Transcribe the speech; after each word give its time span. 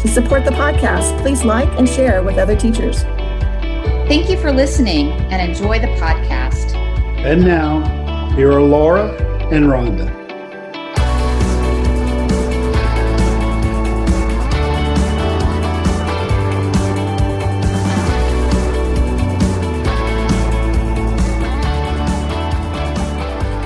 To 0.00 0.06
support 0.06 0.44
the 0.44 0.52
podcast, 0.52 1.20
please 1.20 1.44
like 1.44 1.68
and 1.76 1.88
share 1.88 2.22
with 2.22 2.38
other 2.38 2.54
teachers. 2.54 3.02
Thank 4.06 4.30
you 4.30 4.38
for 4.40 4.52
listening 4.52 5.10
and 5.10 5.50
enjoy 5.50 5.80
the 5.80 5.88
podcast. 5.98 6.72
And 7.24 7.44
now, 7.44 8.30
here 8.36 8.52
are 8.52 8.62
Laura 8.62 9.10
and 9.50 9.64
Rhonda. 9.64 10.08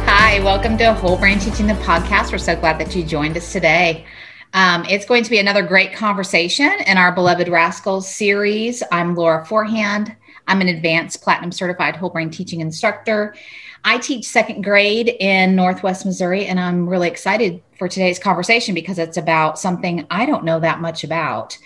Hi, 0.07 0.43
welcome 0.43 0.79
to 0.79 0.95
Whole 0.95 1.19
Brain 1.19 1.39
Teaching 1.39 1.67
the 1.67 1.75
podcast. 1.75 2.33
We're 2.33 2.39
so 2.39 2.57
glad 2.57 2.81
that 2.81 2.97
you 2.97 3.05
joined 3.05 3.37
us 3.37 3.53
today. 3.53 4.07
Um, 4.55 4.85
it's 4.85 5.07
going 5.07 5.25
to 5.25 5.31
be 5.31 5.39
another 5.39 5.63
great 5.63 5.95
conversation 5.95 6.71
in 6.87 6.99
our 6.99 7.11
Beloved 7.11 7.49
Rascals 7.49 8.07
series. 8.07 8.83
I'm 8.93 9.15
Laura 9.15 9.47
Forehand. 9.47 10.15
I'm 10.47 10.61
an 10.61 10.69
advanced 10.69 11.23
platinum 11.23 11.53
certified 11.53 11.97
whole 11.97 12.11
brain 12.11 12.29
teaching 12.29 12.61
instructor. 12.61 13.35
I 13.85 13.97
teach 13.97 14.27
second 14.27 14.63
grade 14.63 15.09
in 15.09 15.57
Northwest 15.57 16.05
Missouri, 16.05 16.47
and 16.47 16.61
I'm 16.61 16.87
really 16.87 17.09
excited 17.09 17.63
for 17.79 17.89
today's 17.89 18.19
conversation 18.19 18.75
because 18.75 18.99
it's 18.99 19.17
about 19.17 19.59
something 19.59 20.07
I 20.11 20.27
don't 20.27 20.45
know 20.45 20.61
that 20.61 20.83
much 20.83 21.03
about. 21.03 21.57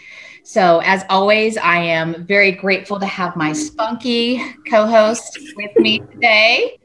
So, 0.45 0.81
as 0.85 1.05
always, 1.11 1.57
I 1.57 1.79
am 1.79 2.25
very 2.25 2.53
grateful 2.53 3.01
to 3.01 3.07
have 3.07 3.35
my 3.35 3.53
spunky 3.53 4.41
co 4.71 4.87
host 4.87 5.41
with 5.57 5.77
me 5.77 5.99
today. 5.99 6.79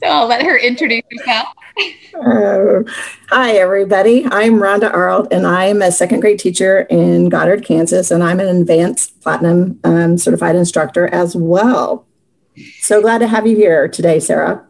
So, 0.00 0.06
I'll 0.06 0.28
let 0.28 0.44
her 0.44 0.56
introduce 0.56 1.02
herself. 1.10 1.48
Uh, 2.14 2.82
hi, 3.28 3.52
everybody. 3.56 4.24
I'm 4.26 4.54
Rhonda 4.54 4.92
Arlt, 4.92 5.28
and 5.32 5.46
I'm 5.46 5.82
a 5.82 5.90
second 5.90 6.20
grade 6.20 6.38
teacher 6.38 6.82
in 6.82 7.28
Goddard, 7.28 7.64
Kansas, 7.64 8.10
and 8.10 8.22
I'm 8.22 8.38
an 8.38 8.46
advanced 8.46 9.20
platinum 9.20 9.80
um, 9.84 10.16
certified 10.16 10.54
instructor 10.54 11.08
as 11.08 11.34
well. 11.34 12.06
So 12.80 13.00
glad 13.00 13.18
to 13.18 13.28
have 13.28 13.46
you 13.46 13.56
here 13.56 13.88
today, 13.88 14.20
Sarah. 14.20 14.64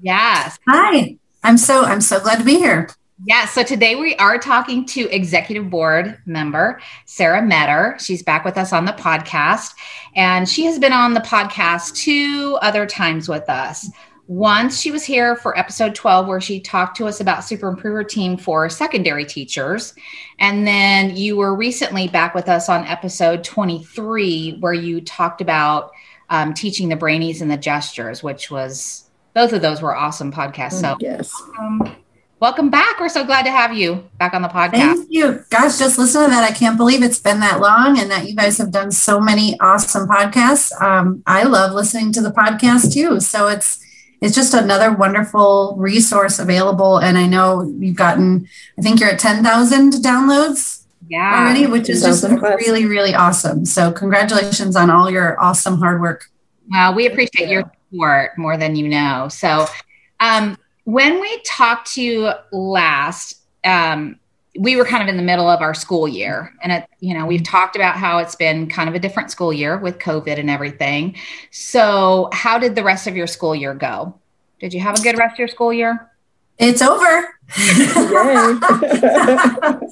Yes. 0.00 0.58
Hi. 0.68 1.16
I'm 1.44 1.58
so 1.58 1.84
I'm 1.84 2.00
so 2.00 2.20
glad 2.20 2.38
to 2.38 2.44
be 2.44 2.56
here. 2.56 2.88
Yeah, 3.24 3.46
so 3.46 3.62
today 3.62 3.94
we 3.94 4.16
are 4.16 4.36
talking 4.36 4.84
to 4.86 5.08
executive 5.10 5.70
board 5.70 6.18
member 6.26 6.80
Sarah 7.06 7.42
Metter. 7.42 7.96
She's 8.00 8.22
back 8.22 8.44
with 8.44 8.58
us 8.58 8.72
on 8.72 8.84
the 8.84 8.92
podcast, 8.92 9.74
and 10.16 10.48
she 10.48 10.64
has 10.64 10.80
been 10.80 10.92
on 10.92 11.14
the 11.14 11.20
podcast 11.20 11.94
two 11.94 12.58
other 12.62 12.84
times 12.84 13.28
with 13.28 13.48
us. 13.48 13.88
Once 14.28 14.80
she 14.80 14.92
was 14.92 15.04
here 15.04 15.34
for 15.34 15.58
episode 15.58 15.94
12, 15.94 16.28
where 16.28 16.40
she 16.40 16.60
talked 16.60 16.96
to 16.96 17.06
us 17.06 17.20
about 17.20 17.42
Super 17.42 17.68
Improver 17.68 18.04
Team 18.04 18.36
for 18.36 18.68
secondary 18.68 19.24
teachers. 19.24 19.94
And 20.38 20.66
then 20.66 21.16
you 21.16 21.36
were 21.36 21.56
recently 21.56 22.06
back 22.06 22.34
with 22.34 22.48
us 22.48 22.68
on 22.68 22.86
episode 22.86 23.42
23, 23.42 24.58
where 24.60 24.72
you 24.72 25.00
talked 25.00 25.40
about 25.40 25.90
um, 26.30 26.54
teaching 26.54 26.88
the 26.88 26.96
brainies 26.96 27.42
and 27.42 27.50
the 27.50 27.56
gestures, 27.56 28.22
which 28.22 28.50
was 28.50 29.10
both 29.34 29.52
of 29.52 29.60
those 29.60 29.82
were 29.82 29.94
awesome 29.94 30.32
podcasts. 30.32 30.80
So, 30.80 30.96
yes. 31.00 31.34
Um, 31.58 31.96
welcome 32.38 32.70
back. 32.70 33.00
We're 33.00 33.08
so 33.08 33.24
glad 33.24 33.42
to 33.42 33.50
have 33.50 33.74
you 33.76 34.08
back 34.18 34.34
on 34.34 34.42
the 34.42 34.48
podcast. 34.48 34.94
Thank 34.94 35.06
you. 35.10 35.44
Gosh, 35.50 35.78
just 35.78 35.98
listen 35.98 36.22
to 36.22 36.30
that. 36.30 36.48
I 36.48 36.54
can't 36.54 36.76
believe 36.76 37.02
it's 37.02 37.18
been 37.18 37.40
that 37.40 37.60
long 37.60 37.98
and 37.98 38.08
that 38.12 38.28
you 38.28 38.36
guys 38.36 38.56
have 38.58 38.70
done 38.70 38.92
so 38.92 39.20
many 39.20 39.58
awesome 39.58 40.06
podcasts. 40.06 40.80
Um, 40.80 41.24
I 41.26 41.42
love 41.42 41.72
listening 41.72 42.12
to 42.12 42.22
the 42.22 42.30
podcast 42.30 42.94
too. 42.94 43.18
So 43.18 43.48
it's 43.48 43.80
it's 44.22 44.36
just 44.36 44.54
another 44.54 44.92
wonderful 44.92 45.74
resource 45.76 46.38
available. 46.38 46.98
And 46.98 47.18
I 47.18 47.26
know 47.26 47.64
you've 47.64 47.96
gotten, 47.96 48.48
I 48.78 48.82
think 48.82 49.00
you're 49.00 49.10
at 49.10 49.18
10,000 49.18 49.94
downloads 49.94 50.84
yeah. 51.08 51.40
already, 51.40 51.66
which 51.66 51.90
is 51.90 52.02
just 52.02 52.22
really, 52.22 52.86
really 52.86 53.14
awesome. 53.14 53.64
So 53.64 53.90
congratulations 53.90 54.76
on 54.76 54.90
all 54.90 55.10
your 55.10 55.38
awesome 55.40 55.78
hard 55.78 56.00
work. 56.00 56.30
Well, 56.70 56.94
we 56.94 57.06
appreciate 57.06 57.48
your 57.48 57.70
support 57.90 58.38
more 58.38 58.56
than 58.56 58.76
you 58.76 58.88
know. 58.88 59.26
So 59.28 59.66
um, 60.20 60.56
when 60.84 61.20
we 61.20 61.42
talked 61.44 61.94
to 61.94 62.02
you 62.02 62.30
last, 62.52 63.42
um, 63.64 64.20
we 64.58 64.76
were 64.76 64.84
kind 64.84 65.02
of 65.02 65.08
in 65.08 65.16
the 65.16 65.22
middle 65.22 65.48
of 65.48 65.60
our 65.60 65.74
school 65.74 66.06
year. 66.06 66.52
And 66.62 66.72
it 66.72 66.86
you 67.00 67.14
know 67.14 67.26
we've 67.26 67.42
talked 67.42 67.76
about 67.76 67.96
how 67.96 68.18
it's 68.18 68.34
been 68.34 68.68
kind 68.68 68.88
of 68.88 68.94
a 68.94 68.98
different 68.98 69.30
school 69.30 69.52
year 69.52 69.78
with 69.78 69.98
covid 69.98 70.38
and 70.38 70.50
everything. 70.50 71.16
So 71.50 72.28
how 72.32 72.58
did 72.58 72.74
the 72.74 72.84
rest 72.84 73.06
of 73.06 73.16
your 73.16 73.26
school 73.26 73.54
year 73.54 73.74
go? 73.74 74.14
Did 74.60 74.74
you 74.74 74.80
have 74.80 74.98
a 74.98 75.02
good 75.02 75.18
rest 75.18 75.34
of 75.34 75.38
your 75.38 75.48
school 75.48 75.72
year? 75.72 76.08
It's 76.58 76.82
over. 76.82 77.28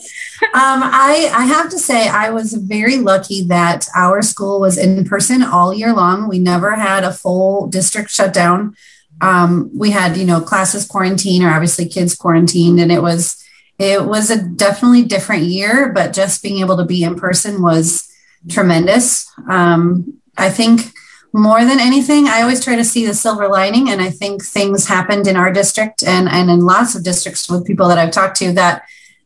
Um, 0.52 0.82
I, 0.82 1.30
I 1.32 1.44
have 1.44 1.68
to 1.70 1.78
say 1.78 2.08
i 2.08 2.30
was 2.30 2.54
very 2.54 2.96
lucky 2.96 3.44
that 3.44 3.86
our 3.94 4.22
school 4.22 4.58
was 4.58 4.78
in 4.78 5.04
person 5.04 5.42
all 5.42 5.72
year 5.72 5.92
long. 5.92 6.28
We 6.28 6.38
never 6.38 6.74
had 6.74 7.04
a 7.04 7.12
full 7.12 7.68
district 7.68 8.10
shutdown 8.10 8.74
um, 9.20 9.70
we 9.74 9.90
had 9.90 10.16
you 10.16 10.24
know 10.24 10.40
classes 10.40 10.86
quarantine 10.86 11.42
or 11.42 11.50
obviously 11.50 11.86
kids 11.86 12.14
quarantined 12.14 12.80
and 12.80 12.90
it 12.90 13.02
was 13.02 13.42
it 13.80 14.04
was 14.04 14.30
a 14.30 14.42
definitely 14.42 15.04
different 15.04 15.44
year, 15.44 15.90
but 15.92 16.12
just 16.12 16.42
being 16.42 16.58
able 16.60 16.76
to 16.76 16.84
be 16.84 17.02
in 17.02 17.14
person 17.14 17.62
was 17.62 18.06
tremendous. 18.50 19.26
Um, 19.48 20.20
I 20.36 20.50
think 20.50 20.92
more 21.32 21.64
than 21.64 21.80
anything, 21.80 22.26
I 22.26 22.42
always 22.42 22.62
try 22.62 22.76
to 22.76 22.84
see 22.84 23.06
the 23.06 23.14
silver 23.14 23.48
lining. 23.48 23.88
And 23.88 24.02
I 24.02 24.10
think 24.10 24.44
things 24.44 24.86
happened 24.86 25.26
in 25.26 25.34
our 25.34 25.50
district 25.50 26.02
and, 26.02 26.28
and 26.28 26.50
in 26.50 26.60
lots 26.60 26.94
of 26.94 27.04
districts 27.04 27.48
with 27.50 27.66
people 27.66 27.88
that 27.88 27.96
I've 27.96 28.10
talked 28.10 28.36
to 28.38 28.52
that 28.52 28.82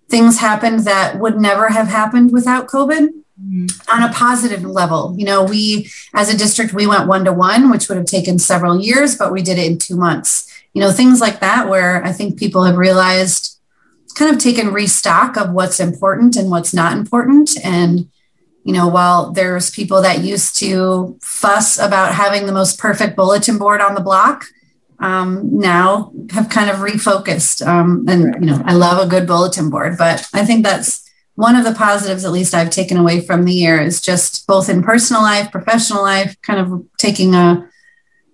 things 0.09 0.39
happened 0.39 0.81
that 0.81 1.19
would 1.19 1.41
never 1.41 1.71
have 1.71 1.89
happened 1.89 2.31
without 2.31 2.69
COVID 2.69 3.09
mm-hmm. 3.09 3.67
on 3.91 4.09
a 4.09 4.13
positive 4.13 4.63
level. 4.63 5.17
You 5.19 5.25
know, 5.25 5.43
we 5.43 5.91
as 6.15 6.33
a 6.33 6.37
district, 6.37 6.73
we 6.73 6.87
went 6.87 7.09
one 7.09 7.25
to 7.25 7.33
one, 7.33 7.73
which 7.73 7.89
would 7.89 7.99
have 7.99 8.07
taken 8.07 8.39
several 8.39 8.81
years, 8.81 9.17
but 9.17 9.33
we 9.33 9.43
did 9.43 9.59
it 9.59 9.67
in 9.67 9.79
two 9.79 9.97
months. 9.97 10.49
You 10.75 10.81
know, 10.81 10.93
things 10.93 11.21
like 11.21 11.41
that, 11.41 11.69
where 11.69 12.05
I 12.05 12.13
think 12.13 12.39
people 12.39 12.63
have 12.65 12.77
realized 12.77 13.54
kind 14.15 14.35
of 14.35 14.41
taken 14.41 14.73
restock 14.73 15.37
of 15.37 15.51
what's 15.51 15.81
important 15.81 16.37
and 16.37 16.51
what's 16.51 16.73
not 16.73 16.97
important. 16.97 17.51
And, 17.65 18.09
you 18.65 18.73
know, 18.73 18.89
while 18.89 19.33
there's 19.33 19.71
people 19.71 20.03
that 20.03 20.25
used 20.25 20.57
to 20.61 21.19
fuss 21.21 21.79
about 21.79 22.15
having 22.15 22.47
the 22.47 22.53
most 22.53 22.79
perfect 22.79 23.17
bulletin 23.17 23.59
board 23.59 23.81
on 23.81 23.95
the 23.95 24.01
block, 24.01 24.45
um, 25.01 25.59
now 25.59 26.13
have 26.31 26.49
kind 26.49 26.71
of 26.71 26.77
refocused. 26.77 27.67
Um, 27.67 28.07
and, 28.09 28.35
you 28.43 28.51
know, 28.51 28.63
I 28.65 28.75
love 28.75 29.05
a 29.05 29.11
good 29.11 29.27
bulletin 29.27 29.69
board, 29.69 29.99
but 29.99 30.27
I 30.33 30.45
think 30.45 30.65
that's 30.65 31.03
one 31.35 31.57
of 31.57 31.65
the 31.65 31.75
positives, 31.75 32.25
at 32.25 32.33
least 32.33 32.55
I've 32.55 32.71
taken 32.71 32.97
away 32.97 33.21
from 33.21 33.45
the 33.45 33.53
year, 33.53 33.81
is 33.81 34.01
just 34.01 34.47
both 34.47 34.69
in 34.69 34.83
personal 34.83 35.23
life, 35.23 35.51
professional 35.51 36.03
life, 36.03 36.41
kind 36.43 36.61
of 36.61 36.87
taking 36.97 37.35
a 37.35 37.69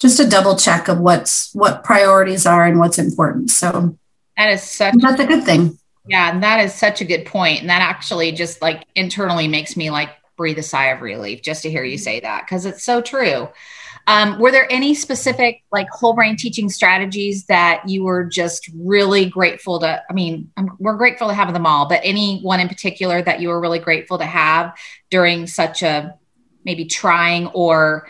just 0.00 0.20
a 0.20 0.28
double 0.28 0.56
check 0.56 0.88
of 0.88 0.98
what's 0.98 1.52
what 1.54 1.84
priorities 1.84 2.46
are 2.46 2.66
and 2.66 2.78
what's 2.78 2.98
important. 2.98 3.50
So 3.50 3.98
that 4.36 4.50
is 4.50 4.62
such 4.62 4.94
that's 5.00 5.20
a 5.20 5.26
good 5.26 5.44
thing. 5.44 5.78
Yeah, 6.06 6.32
and 6.32 6.42
that 6.42 6.64
is 6.64 6.74
such 6.74 7.00
a 7.00 7.04
good 7.04 7.26
point. 7.26 7.60
And 7.60 7.70
that 7.70 7.82
actually 7.82 8.32
just 8.32 8.62
like 8.62 8.86
internally 8.94 9.48
makes 9.48 9.76
me 9.76 9.90
like 9.90 10.10
breathe 10.36 10.58
a 10.58 10.62
sigh 10.62 10.86
of 10.86 11.02
relief 11.02 11.42
just 11.42 11.62
to 11.62 11.70
hear 11.70 11.84
you 11.84 11.98
say 11.98 12.20
that 12.20 12.46
because 12.46 12.64
it's 12.64 12.82
so 12.82 13.00
true. 13.00 13.48
Um, 14.06 14.40
were 14.40 14.50
there 14.50 14.66
any 14.72 14.94
specific 14.94 15.62
like 15.70 15.88
whole 15.90 16.14
brain 16.14 16.36
teaching 16.36 16.70
strategies 16.70 17.44
that 17.46 17.86
you 17.86 18.02
were 18.02 18.24
just 18.24 18.70
really 18.74 19.26
grateful 19.26 19.78
to? 19.80 20.02
I 20.08 20.12
mean, 20.12 20.50
I'm, 20.56 20.70
we're 20.78 20.96
grateful 20.96 21.28
to 21.28 21.34
have 21.34 21.52
them 21.52 21.66
all, 21.66 21.86
but 21.86 22.00
any 22.02 22.40
one 22.40 22.60
in 22.60 22.68
particular 22.68 23.20
that 23.22 23.40
you 23.40 23.48
were 23.48 23.60
really 23.60 23.78
grateful 23.78 24.18
to 24.18 24.24
have 24.24 24.76
during 25.10 25.46
such 25.46 25.82
a 25.82 26.14
maybe 26.64 26.86
trying 26.86 27.48
or 27.48 28.08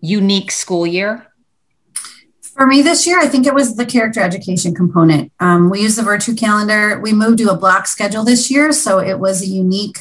unique 0.00 0.50
school 0.50 0.86
year? 0.86 1.26
For 2.60 2.66
me 2.66 2.82
this 2.82 3.06
year, 3.06 3.18
I 3.18 3.26
think 3.26 3.46
it 3.46 3.54
was 3.54 3.76
the 3.76 3.86
character 3.86 4.20
education 4.20 4.74
component. 4.74 5.32
Um, 5.40 5.70
we 5.70 5.80
use 5.80 5.96
the 5.96 6.02
Virtue 6.02 6.34
calendar. 6.34 7.00
We 7.00 7.14
moved 7.14 7.38
to 7.38 7.50
a 7.50 7.56
block 7.56 7.86
schedule 7.86 8.22
this 8.22 8.50
year, 8.50 8.70
so 8.72 8.98
it 8.98 9.18
was 9.18 9.40
a 9.40 9.46
unique 9.46 10.00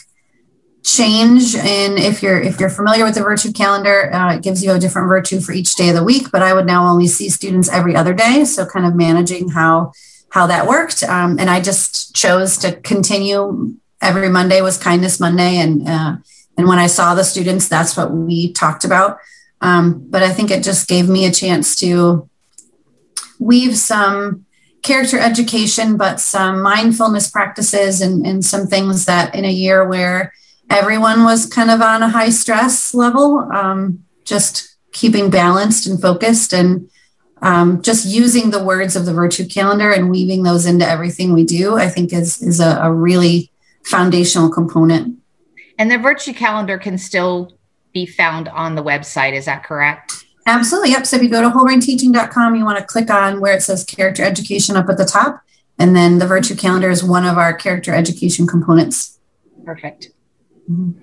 change. 0.83 1.55
And 1.55 1.97
if 1.97 2.21
you're 2.21 2.41
if 2.41 2.59
you're 2.59 2.69
familiar 2.69 3.05
with 3.05 3.15
the 3.15 3.21
Virtue 3.21 3.53
calendar, 3.53 4.13
uh, 4.13 4.35
it 4.35 4.43
gives 4.43 4.61
you 4.61 4.73
a 4.73 4.77
different 4.77 5.07
virtue 5.07 5.39
for 5.39 5.53
each 5.53 5.73
day 5.75 5.87
of 5.87 5.95
the 5.95 6.03
week. 6.03 6.31
But 6.33 6.41
I 6.41 6.53
would 6.53 6.65
now 6.65 6.85
only 6.85 7.07
see 7.07 7.29
students 7.29 7.69
every 7.69 7.95
other 7.95 8.13
day, 8.13 8.43
so 8.43 8.65
kind 8.65 8.85
of 8.85 8.93
managing 8.93 9.47
how 9.47 9.93
how 10.31 10.45
that 10.47 10.67
worked. 10.67 11.01
Um, 11.01 11.39
and 11.39 11.49
I 11.49 11.61
just 11.61 12.13
chose 12.13 12.57
to 12.57 12.73
continue 12.73 13.77
every 14.01 14.27
Monday 14.27 14.59
was 14.59 14.77
Kindness 14.77 15.17
Monday, 15.17 15.59
and 15.59 15.87
uh, 15.87 16.17
and 16.57 16.67
when 16.67 16.77
I 16.77 16.87
saw 16.87 17.15
the 17.15 17.23
students, 17.23 17.69
that's 17.69 17.95
what 17.95 18.11
we 18.11 18.51
talked 18.51 18.83
about. 18.83 19.19
Um, 19.61 20.07
but 20.09 20.23
I 20.23 20.33
think 20.33 20.51
it 20.51 20.61
just 20.61 20.89
gave 20.89 21.07
me 21.07 21.25
a 21.25 21.31
chance 21.31 21.77
to 21.77 22.29
weave 23.39 23.77
some 23.77 24.45
character 24.83 25.17
education, 25.17 25.97
but 25.97 26.19
some 26.19 26.61
mindfulness 26.61 27.29
practices 27.29 28.01
and, 28.01 28.25
and 28.25 28.45
some 28.45 28.67
things 28.67 29.05
that 29.05 29.33
in 29.35 29.45
a 29.45 29.51
year 29.51 29.87
where 29.87 30.33
everyone 30.69 31.23
was 31.23 31.45
kind 31.45 31.71
of 31.71 31.81
on 31.81 32.03
a 32.03 32.09
high 32.09 32.29
stress 32.29 32.93
level, 32.93 33.39
um, 33.51 34.03
just 34.23 34.75
keeping 34.91 35.29
balanced 35.29 35.87
and 35.87 36.01
focused 36.01 36.53
and 36.53 36.89
um, 37.41 37.81
just 37.81 38.05
using 38.05 38.49
the 38.49 38.63
words 38.63 38.95
of 38.95 39.05
the 39.05 39.13
virtue 39.13 39.47
calendar 39.47 39.91
and 39.91 40.09
weaving 40.09 40.43
those 40.43 40.65
into 40.65 40.87
everything 40.87 41.33
we 41.33 41.45
do, 41.45 41.77
I 41.77 41.87
think 41.87 42.11
is, 42.13 42.41
is 42.41 42.59
a, 42.59 42.79
a 42.81 42.91
really 42.91 43.51
foundational 43.85 44.49
component. 44.49 45.17
And 45.77 45.89
the 45.89 45.97
virtue 45.97 46.33
calendar 46.33 46.77
can 46.77 46.97
still 46.97 47.53
be 47.93 48.05
found 48.05 48.49
on 48.49 48.75
the 48.75 48.83
website. 48.83 49.33
Is 49.33 49.45
that 49.45 49.63
correct? 49.63 50.25
Absolutely. 50.49 50.91
Yep. 50.91 51.05
So 51.05 51.17
if 51.17 51.21
you 51.21 51.29
go 51.29 51.43
to 51.43 51.49
wholebrainteaching.com, 51.49 52.55
you 52.55 52.65
want 52.65 52.79
to 52.79 52.83
click 52.83 53.11
on 53.11 53.39
where 53.39 53.55
it 53.55 53.61
says 53.61 53.83
character 53.83 54.23
education 54.23 54.75
up 54.75 54.89
at 54.89 54.97
the 54.97 55.05
top. 55.05 55.43
And 55.77 55.95
then 55.95 56.17
the 56.17 56.25
virtue 56.25 56.55
calendar 56.55 56.89
is 56.89 57.03
one 57.03 57.23
of 57.23 57.37
our 57.37 57.53
character 57.53 57.93
education 57.93 58.47
components. 58.47 59.19
Perfect. 59.63 60.09
Mm-hmm. 60.69 60.99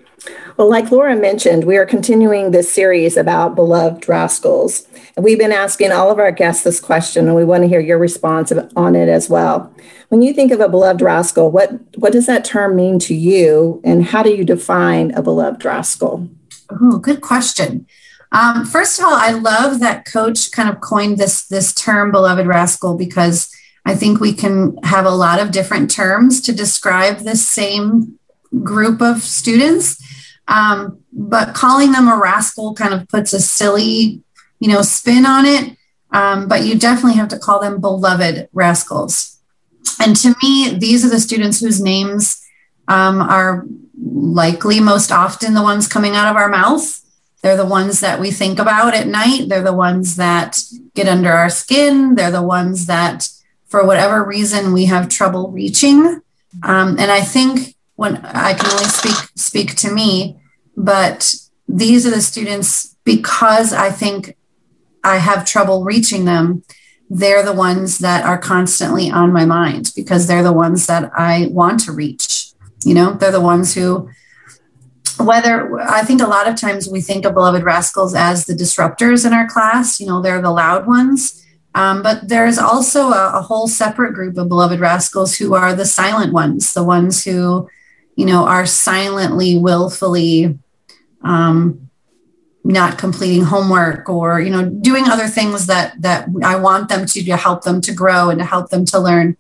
Well, 0.56 0.68
like 0.68 0.90
Laura 0.90 1.14
mentioned, 1.14 1.62
we 1.62 1.76
are 1.76 1.86
continuing 1.86 2.50
this 2.50 2.72
series 2.72 3.16
about 3.16 3.54
beloved 3.54 4.08
rascals. 4.08 4.88
And 5.14 5.24
we've 5.24 5.38
been 5.38 5.52
asking 5.52 5.92
all 5.92 6.10
of 6.10 6.18
our 6.18 6.32
guests 6.32 6.64
this 6.64 6.80
question, 6.80 7.28
and 7.28 7.36
we 7.36 7.44
want 7.44 7.62
to 7.62 7.68
hear 7.68 7.78
your 7.78 7.98
response 7.98 8.50
on 8.74 8.96
it 8.96 9.08
as 9.08 9.30
well. 9.30 9.72
When 10.08 10.22
you 10.22 10.32
think 10.32 10.50
of 10.50 10.58
a 10.58 10.68
beloved 10.68 11.02
rascal, 11.02 11.52
what, 11.52 11.70
what 11.96 12.12
does 12.12 12.26
that 12.26 12.44
term 12.44 12.74
mean 12.74 12.98
to 13.00 13.14
you, 13.14 13.80
and 13.84 14.06
how 14.06 14.24
do 14.24 14.30
you 14.30 14.44
define 14.44 15.12
a 15.12 15.22
beloved 15.22 15.64
rascal? 15.64 16.28
Oh, 16.70 16.98
good 16.98 17.20
question. 17.20 17.86
Um, 18.32 18.64
first 18.64 18.98
of 18.98 19.04
all, 19.04 19.14
I 19.14 19.30
love 19.30 19.80
that 19.80 20.04
Coach 20.04 20.50
kind 20.52 20.68
of 20.68 20.80
coined 20.80 21.18
this 21.18 21.46
this 21.46 21.72
term 21.72 22.10
"beloved 22.10 22.46
rascal" 22.46 22.96
because 22.96 23.50
I 23.84 23.94
think 23.94 24.20
we 24.20 24.32
can 24.32 24.76
have 24.82 25.06
a 25.06 25.10
lot 25.10 25.40
of 25.40 25.52
different 25.52 25.90
terms 25.90 26.40
to 26.42 26.52
describe 26.52 27.18
this 27.18 27.46
same 27.46 28.18
group 28.62 29.00
of 29.00 29.22
students. 29.22 30.02
Um, 30.48 31.00
but 31.12 31.54
calling 31.54 31.92
them 31.92 32.08
a 32.08 32.16
rascal 32.16 32.74
kind 32.74 32.94
of 32.94 33.08
puts 33.08 33.32
a 33.32 33.40
silly, 33.40 34.22
you 34.60 34.68
know, 34.68 34.82
spin 34.82 35.26
on 35.26 35.44
it. 35.46 35.76
Um, 36.10 36.48
but 36.48 36.64
you 36.64 36.78
definitely 36.78 37.18
have 37.18 37.28
to 37.28 37.38
call 37.38 37.60
them 37.60 37.80
beloved 37.80 38.48
rascals. 38.52 39.38
And 40.00 40.16
to 40.16 40.34
me, 40.42 40.76
these 40.78 41.04
are 41.04 41.10
the 41.10 41.20
students 41.20 41.60
whose 41.60 41.80
names 41.80 42.44
um, 42.88 43.20
are 43.20 43.66
likely 44.00 44.80
most 44.80 45.10
often 45.10 45.54
the 45.54 45.62
ones 45.62 45.88
coming 45.88 46.14
out 46.14 46.28
of 46.28 46.36
our 46.36 46.48
mouth. 46.48 47.02
They're 47.46 47.56
the 47.56 47.64
ones 47.64 48.00
that 48.00 48.18
we 48.18 48.32
think 48.32 48.58
about 48.58 48.92
at 48.92 49.06
night. 49.06 49.48
They're 49.48 49.62
the 49.62 49.72
ones 49.72 50.16
that 50.16 50.60
get 50.96 51.06
under 51.06 51.30
our 51.30 51.48
skin. 51.48 52.16
They're 52.16 52.32
the 52.32 52.42
ones 52.42 52.86
that, 52.86 53.28
for 53.66 53.86
whatever 53.86 54.24
reason, 54.24 54.72
we 54.72 54.86
have 54.86 55.08
trouble 55.08 55.52
reaching. 55.52 56.22
Um, 56.64 56.98
and 56.98 57.08
I 57.08 57.20
think 57.20 57.76
when 57.94 58.16
I 58.16 58.54
can 58.54 58.68
only 58.72 58.86
speak 58.86 59.30
speak 59.36 59.76
to 59.76 59.92
me, 59.92 60.40
but 60.76 61.36
these 61.68 62.04
are 62.04 62.10
the 62.10 62.20
students 62.20 62.96
because 63.04 63.72
I 63.72 63.90
think 63.90 64.36
I 65.04 65.18
have 65.18 65.46
trouble 65.46 65.84
reaching 65.84 66.24
them. 66.24 66.64
They're 67.08 67.44
the 67.44 67.52
ones 67.52 67.98
that 67.98 68.24
are 68.24 68.38
constantly 68.38 69.08
on 69.08 69.32
my 69.32 69.44
mind 69.44 69.92
because 69.94 70.26
they're 70.26 70.42
the 70.42 70.52
ones 70.52 70.86
that 70.88 71.12
I 71.16 71.46
want 71.52 71.78
to 71.84 71.92
reach. 71.92 72.50
You 72.84 72.94
know, 72.94 73.12
they're 73.12 73.30
the 73.30 73.40
ones 73.40 73.72
who, 73.72 74.10
whether 75.18 75.78
I 75.80 76.02
think 76.02 76.20
a 76.20 76.26
lot 76.26 76.48
of 76.48 76.56
times 76.56 76.88
we 76.88 77.00
think 77.00 77.24
of 77.24 77.34
beloved 77.34 77.62
rascals 77.62 78.14
as 78.14 78.46
the 78.46 78.54
disruptors 78.54 79.26
in 79.26 79.32
our 79.32 79.46
class, 79.46 80.00
you 80.00 80.06
know, 80.06 80.20
they're 80.20 80.42
the 80.42 80.50
loud 80.50 80.86
ones. 80.86 81.42
Um, 81.74 82.02
but 82.02 82.28
there's 82.28 82.58
also 82.58 83.08
a, 83.10 83.32
a, 83.34 83.42
whole 83.42 83.68
separate 83.68 84.14
group 84.14 84.38
of 84.38 84.48
beloved 84.48 84.80
rascals 84.80 85.36
who 85.36 85.52
are 85.54 85.74
the 85.74 85.84
silent 85.84 86.32
ones, 86.32 86.72
the 86.72 86.82
ones 86.82 87.22
who 87.22 87.68
you 88.16 88.24
know, 88.24 88.46
are 88.46 88.66
silently, 88.66 89.56
willfully 89.58 90.58
um, 91.22 91.90
not 92.64 92.98
completing 92.98 93.44
homework 93.44 94.08
or, 94.08 94.40
you 94.40 94.50
know, 94.50 94.68
doing 94.68 95.04
other 95.04 95.28
things 95.28 95.66
that 95.66 96.00
that 96.00 96.28
I 96.42 96.56
want 96.56 96.88
them 96.88 97.06
to 97.06 97.24
to 97.24 97.36
help 97.36 97.62
them 97.62 97.80
to 97.82 97.92
grow 97.92 98.30
and 98.30 98.40
to 98.40 98.44
help 98.44 98.70
them 98.70 98.84
to 98.86 98.98
learn. 98.98 99.36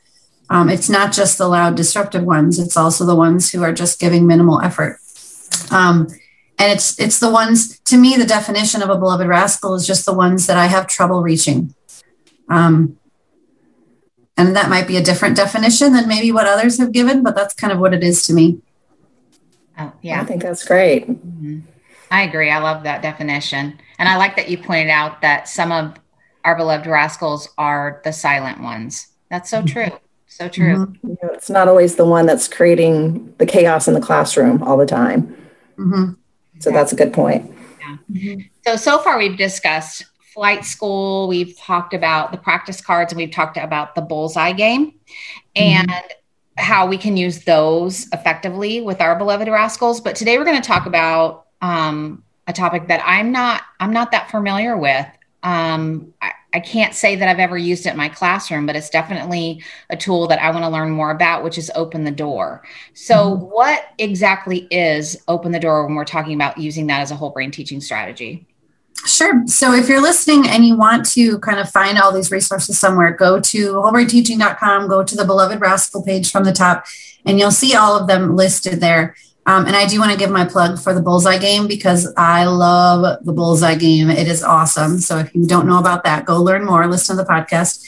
Um, 0.48 0.68
it's 0.68 0.88
not 0.88 1.12
just 1.12 1.38
the 1.38 1.48
loud, 1.48 1.74
disruptive 1.74 2.22
ones; 2.22 2.60
it's 2.60 2.76
also 2.76 3.04
the 3.04 3.16
ones 3.16 3.50
who 3.50 3.64
are 3.64 3.72
just 3.72 3.98
giving 3.98 4.26
minimal 4.26 4.60
effort. 4.60 5.00
Um, 5.72 6.08
and 6.58 6.72
it's 6.72 6.98
it's 6.98 7.18
the 7.18 7.30
ones 7.30 7.78
to 7.80 7.96
me 7.96 8.16
the 8.16 8.24
definition 8.24 8.82
of 8.82 8.88
a 8.88 8.96
beloved 8.96 9.26
rascal 9.26 9.74
is 9.74 9.86
just 9.86 10.06
the 10.06 10.14
ones 10.14 10.46
that 10.46 10.56
I 10.56 10.66
have 10.66 10.86
trouble 10.86 11.22
reaching. 11.22 11.74
Um, 12.48 12.98
and 14.36 14.54
that 14.54 14.68
might 14.68 14.86
be 14.86 14.96
a 14.96 15.02
different 15.02 15.36
definition 15.36 15.92
than 15.92 16.08
maybe 16.08 16.30
what 16.30 16.46
others 16.46 16.78
have 16.78 16.92
given, 16.92 17.22
but 17.22 17.34
that's 17.34 17.54
kind 17.54 17.72
of 17.72 17.78
what 17.78 17.94
it 17.94 18.02
is 18.02 18.26
to 18.26 18.34
me. 18.34 18.60
Oh, 19.78 19.92
yeah. 20.02 20.20
I 20.20 20.24
think 20.24 20.42
that's 20.42 20.64
great. 20.64 21.08
Mm-hmm. 21.08 21.60
I 22.10 22.22
agree. 22.22 22.50
I 22.50 22.58
love 22.58 22.82
that 22.84 23.02
definition. 23.02 23.78
And 23.98 24.08
I 24.08 24.16
like 24.16 24.36
that 24.36 24.48
you 24.48 24.58
pointed 24.58 24.90
out 24.90 25.22
that 25.22 25.48
some 25.48 25.72
of 25.72 25.96
our 26.44 26.56
beloved 26.56 26.86
rascals 26.86 27.48
are 27.58 28.00
the 28.04 28.12
silent 28.12 28.60
ones. 28.60 29.08
That's 29.30 29.50
so 29.50 29.62
true. 29.62 29.90
So 30.26 30.48
true. 30.48 30.86
Mm-hmm. 30.86 31.08
You 31.08 31.18
know, 31.22 31.30
it's 31.32 31.50
not 31.50 31.66
always 31.66 31.96
the 31.96 32.04
one 32.04 32.26
that's 32.26 32.46
creating 32.46 33.34
the 33.38 33.46
chaos 33.46 33.88
in 33.88 33.94
the 33.94 34.00
classroom 34.00 34.62
all 34.62 34.76
the 34.76 34.86
time. 34.86 35.34
Mm-hmm. 35.78 36.12
So 36.60 36.70
that's 36.70 36.92
a 36.92 36.96
good 36.96 37.12
point. 37.12 37.52
Yeah. 37.80 37.96
Mm-hmm. 38.10 38.40
So, 38.66 38.76
so 38.76 38.98
far 38.98 39.18
we've 39.18 39.36
discussed 39.36 40.04
flight 40.34 40.64
school, 40.64 41.28
we've 41.28 41.56
talked 41.58 41.94
about 41.94 42.32
the 42.32 42.38
practice 42.38 42.80
cards, 42.80 43.12
and 43.12 43.18
we've 43.18 43.30
talked 43.30 43.56
about 43.56 43.94
the 43.94 44.02
bullseye 44.02 44.52
game. 44.52 44.92
Mm-hmm. 45.56 45.90
And 45.90 46.02
how 46.58 46.86
we 46.86 46.96
can 46.96 47.16
use 47.16 47.44
those 47.44 48.08
effectively 48.12 48.80
with 48.80 49.00
our 49.00 49.16
beloved 49.16 49.48
rascals. 49.48 50.00
But 50.00 50.16
today 50.16 50.38
we're 50.38 50.44
going 50.44 50.60
to 50.60 50.66
talk 50.66 50.86
about 50.86 51.46
um, 51.60 52.22
a 52.46 52.52
topic 52.52 52.88
that 52.88 53.02
I'm 53.04 53.32
not 53.32 53.62
I'm 53.80 53.92
not 53.92 54.10
that 54.12 54.30
familiar 54.30 54.76
with. 54.76 55.06
Um, 55.42 56.14
I, 56.20 56.32
I, 56.52 56.60
can't 56.60 56.94
say 56.94 57.16
that 57.16 57.28
I've 57.28 57.38
ever 57.38 57.58
used 57.58 57.86
it 57.86 57.90
in 57.90 57.96
my 57.96 58.08
classroom, 58.08 58.66
but 58.66 58.76
it's 58.76 58.90
definitely 58.90 59.62
a 59.90 59.96
tool 59.96 60.26
that 60.28 60.40
I 60.40 60.50
want 60.50 60.64
to 60.64 60.68
learn 60.68 60.90
more 60.90 61.10
about, 61.10 61.44
which 61.44 61.58
is 61.58 61.70
open 61.74 62.04
the 62.04 62.10
door. 62.10 62.62
So, 62.94 63.32
mm-hmm. 63.32 63.44
what 63.44 63.84
exactly 63.98 64.68
is 64.70 65.22
open 65.28 65.52
the 65.52 65.60
door 65.60 65.86
when 65.86 65.94
we're 65.94 66.04
talking 66.04 66.34
about 66.34 66.58
using 66.58 66.86
that 66.86 67.00
as 67.00 67.10
a 67.10 67.16
whole 67.16 67.30
brain 67.30 67.50
teaching 67.50 67.80
strategy? 67.80 68.46
Sure. 69.04 69.46
So 69.46 69.72
if 69.72 69.88
you're 69.88 70.00
listening 70.00 70.48
and 70.48 70.64
you 70.64 70.76
want 70.76 71.06
to 71.10 71.38
kind 71.40 71.60
of 71.60 71.70
find 71.70 71.98
all 71.98 72.12
these 72.12 72.30
resources 72.30 72.78
somewhere, 72.78 73.12
go 73.12 73.40
to 73.40 73.74
wholebrainteaching.com, 73.74 74.88
go 74.88 75.04
to 75.04 75.16
the 75.16 75.24
Beloved 75.24 75.60
Rascal 75.60 76.02
page 76.02 76.30
from 76.30 76.44
the 76.44 76.52
top, 76.52 76.86
and 77.24 77.38
you'll 77.38 77.50
see 77.50 77.74
all 77.74 77.96
of 77.96 78.08
them 78.08 78.34
listed 78.34 78.80
there. 78.80 79.14
Um, 79.46 79.66
and 79.66 79.76
I 79.76 79.86
do 79.86 80.00
want 80.00 80.10
to 80.10 80.18
give 80.18 80.30
my 80.30 80.44
plug 80.44 80.78
for 80.78 80.92
the 80.92 81.00
Bullseye 81.00 81.38
game 81.38 81.68
because 81.68 82.12
I 82.16 82.44
love 82.44 83.24
the 83.24 83.32
Bullseye 83.32 83.76
game. 83.76 84.10
It 84.10 84.26
is 84.26 84.42
awesome. 84.42 84.98
So 84.98 85.18
if 85.18 85.32
you 85.34 85.46
don't 85.46 85.66
know 85.66 85.78
about 85.78 86.02
that, 86.04 86.24
go 86.24 86.42
learn 86.42 86.64
more, 86.64 86.86
listen 86.88 87.16
to 87.16 87.22
the 87.22 87.28
podcast. 87.28 87.84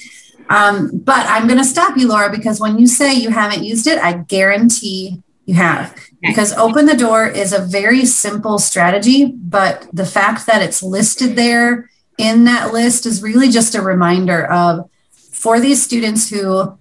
Um, 0.48 0.98
but 0.98 1.26
I'm 1.26 1.46
going 1.46 1.58
to 1.58 1.64
stop 1.64 1.96
you, 1.96 2.08
Laura, 2.08 2.30
because 2.30 2.60
when 2.60 2.78
you 2.78 2.86
say 2.86 3.12
you 3.12 3.30
haven't 3.30 3.64
used 3.64 3.86
it, 3.86 3.98
I 3.98 4.14
guarantee 4.14 5.22
you 5.46 5.54
have 5.54 5.94
because 6.20 6.52
open 6.54 6.86
the 6.86 6.96
door 6.96 7.26
is 7.26 7.52
a 7.52 7.60
very 7.60 8.04
simple 8.04 8.58
strategy, 8.58 9.26
but 9.26 9.86
the 9.92 10.04
fact 10.04 10.46
that 10.46 10.62
it's 10.62 10.82
listed 10.82 11.36
there 11.36 11.90
in 12.18 12.44
that 12.44 12.72
list 12.72 13.06
is 13.06 13.22
really 13.22 13.48
just 13.48 13.74
a 13.74 13.82
reminder 13.82 14.46
of 14.46 14.90
for 15.12 15.60
these 15.60 15.82
students 15.82 16.28
who, 16.28 16.76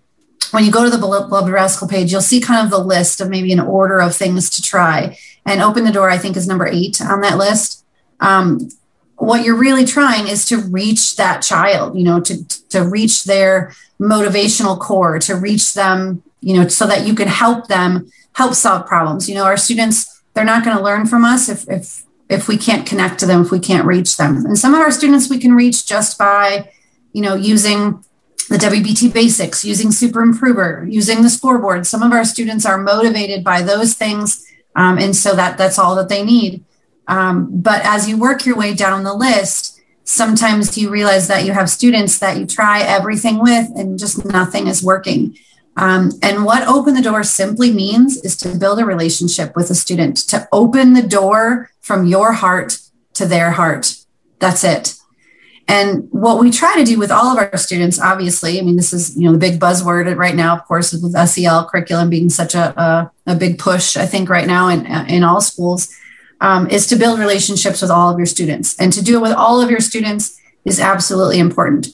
when 0.51 0.63
you 0.63 0.72
go 0.72 0.84
to 0.84 0.89
the 0.89 0.98
Beloved 0.98 1.51
Rascal 1.51 1.88
page, 1.88 2.12
you'll 2.12 2.22
see 2.22 2.39
kind 2.39 2.63
of 2.63 2.72
the 2.72 2.84
list 2.84 3.22
of 3.22 3.30
maybe 3.30 3.51
an 3.54 3.60
order 3.60 4.00
of 4.00 4.16
things 4.16 4.50
to 4.51 4.62
try. 4.62 5.18
And 5.46 5.62
open 5.62 5.86
the 5.86 5.92
door, 5.92 6.10
I 6.10 6.18
think, 6.18 6.36
is 6.36 6.48
number 6.48 6.68
eight 6.68 7.01
on 7.01 7.22
that 7.22 7.38
list. 7.38 7.86
Um, 8.20 8.70
what 9.16 9.44
you're 9.44 9.58
really 9.58 9.86
trying 9.86 10.27
is 10.27 10.46
to 10.46 10.58
reach 10.58 11.16
that 11.16 11.42
child, 11.42 11.98
you 11.98 12.04
know, 12.04 12.20
to 12.20 12.48
to 12.70 12.84
reach 12.84 13.24
their 13.24 13.74
motivational 14.00 14.80
core, 14.80 15.20
to 15.20 15.36
reach 15.36 15.74
them, 15.74 16.22
you 16.42 16.56
know, 16.56 16.68
so 16.68 16.86
that 16.86 17.08
you 17.08 17.16
can 17.16 17.27
help 17.27 17.68
them 17.68 18.12
help 18.38 18.54
solve 18.54 18.86
problems. 18.86 19.27
You 19.27 19.34
know, 19.34 19.46
our 19.46 19.58
students, 19.58 20.22
they're 20.34 20.46
not 20.46 20.63
going 20.63 20.77
to 20.77 20.84
learn 20.84 21.08
from 21.08 21.25
us 21.25 21.50
if, 21.50 21.68
if, 21.68 22.04
if 22.30 22.48
we 22.48 22.56
can't 22.56 22.86
connect 22.86 23.20
to 23.20 23.25
them, 23.25 23.42
if 23.42 23.50
we 23.50 23.60
can't 23.60 23.88
reach 23.88 24.16
them. 24.18 24.46
And 24.46 24.58
some 24.58 24.75
of 24.75 24.80
our 24.80 24.92
students 24.92 25.27
we 25.27 25.39
can 25.39 25.54
reach 25.54 25.88
just 25.88 26.20
by, 26.20 26.70
you 27.13 27.24
know, 27.24 27.34
using 27.34 28.04
the 28.50 28.58
WBT 28.58 29.13
basics, 29.13 29.66
using 29.66 29.92
Super 29.92 30.22
Improver, 30.22 30.86
using 30.89 31.22
the 31.22 31.30
scoreboard. 31.30 31.86
Some 31.86 32.01
of 32.01 32.13
our 32.13 32.24
students 32.24 32.66
are 32.66 32.77
motivated 32.77 33.44
by 33.44 33.62
those 33.62 33.94
things. 33.94 34.46
Um, 34.75 34.98
and 34.98 35.16
so 35.16 35.36
that 35.36 35.58
that's 35.58 35.80
all 35.80 35.96
that 35.96 36.08
they 36.08 36.24
need. 36.24 36.63
Um, 37.08 37.50
but 37.51 37.82
as 37.84 38.08
you 38.08 38.18
work 38.18 38.46
your 38.46 38.58
way 38.58 38.74
down 38.74 39.04
the 39.04 39.13
list, 39.13 39.82
sometimes 40.04 40.77
you 40.77 40.89
realize 40.89 41.27
that 41.27 41.46
you 41.46 41.51
have 41.51 41.70
students 41.70 42.20
that 42.20 42.38
you 42.38 42.46
try 42.46 42.82
everything 42.82 43.39
with 43.39 43.70
and 43.75 44.00
just 44.00 44.24
nothing 44.25 44.68
is 44.68 44.84
working. 44.84 45.38
Um, 45.75 46.12
and 46.24 46.44
what 46.44 46.68
open 46.68 46.96
the 46.96 47.01
door 47.01 47.24
simply 47.24 47.72
means 47.72 48.18
is 48.24 48.36
to 48.38 48.58
build 48.58 48.80
a 48.80 48.86
relationship 48.86 49.56
with 49.56 49.70
a 49.70 49.75
student, 49.75 50.18
to 50.30 50.48
open 50.51 50.94
the 50.94 51.04
door 51.04 51.70
from 51.82 52.08
your 52.08 52.34
heart 52.34 52.80
to 53.13 53.25
their 53.25 53.51
heart. 53.51 53.96
That's 54.39 54.63
it. 54.63 54.97
And 55.68 56.08
what 56.12 56.40
we 56.40 56.50
try 56.50 56.76
to 56.78 56.86
do 56.86 56.98
with 56.98 57.12
all 57.12 57.38
of 57.38 57.38
our 57.38 57.58
students, 57.58 58.00
obviously, 58.00 58.58
I 58.58 58.62
mean, 58.62 58.78
this 58.78 58.94
is 58.94 59.18
you 59.18 59.24
know 59.24 59.34
the 59.34 59.38
big 59.38 59.60
buzzword 59.60 60.16
right 60.16 60.36
now, 60.36 60.56
of 60.56 60.66
course, 60.66 60.94
with 60.94 61.14
SEL 61.28 61.70
curriculum 61.70 62.10
being 62.10 62.30
such 62.30 62.56
a, 62.56 62.80
a, 62.80 63.12
a 63.28 63.36
big 63.36 63.60
push, 63.60 63.98
I 63.98 64.06
think, 64.06 64.30
right 64.30 64.48
now 64.48 64.70
in, 64.70 64.86
in 65.08 65.24
all 65.24 65.42
schools, 65.42 65.94
um, 66.40 66.70
is 66.70 66.88
to 66.88 66.96
build 66.96 67.20
relationships 67.20 67.82
with 67.82 67.92
all 67.92 68.10
of 68.10 68.18
your 68.18 68.26
students. 68.26 68.80
And 68.80 68.94
to 68.94 69.04
do 69.04 69.18
it 69.18 69.22
with 69.22 69.34
all 69.34 69.62
of 69.62 69.70
your 69.70 69.82
students 69.82 70.40
is 70.64 70.80
absolutely 70.80 71.40
important. 71.40 71.88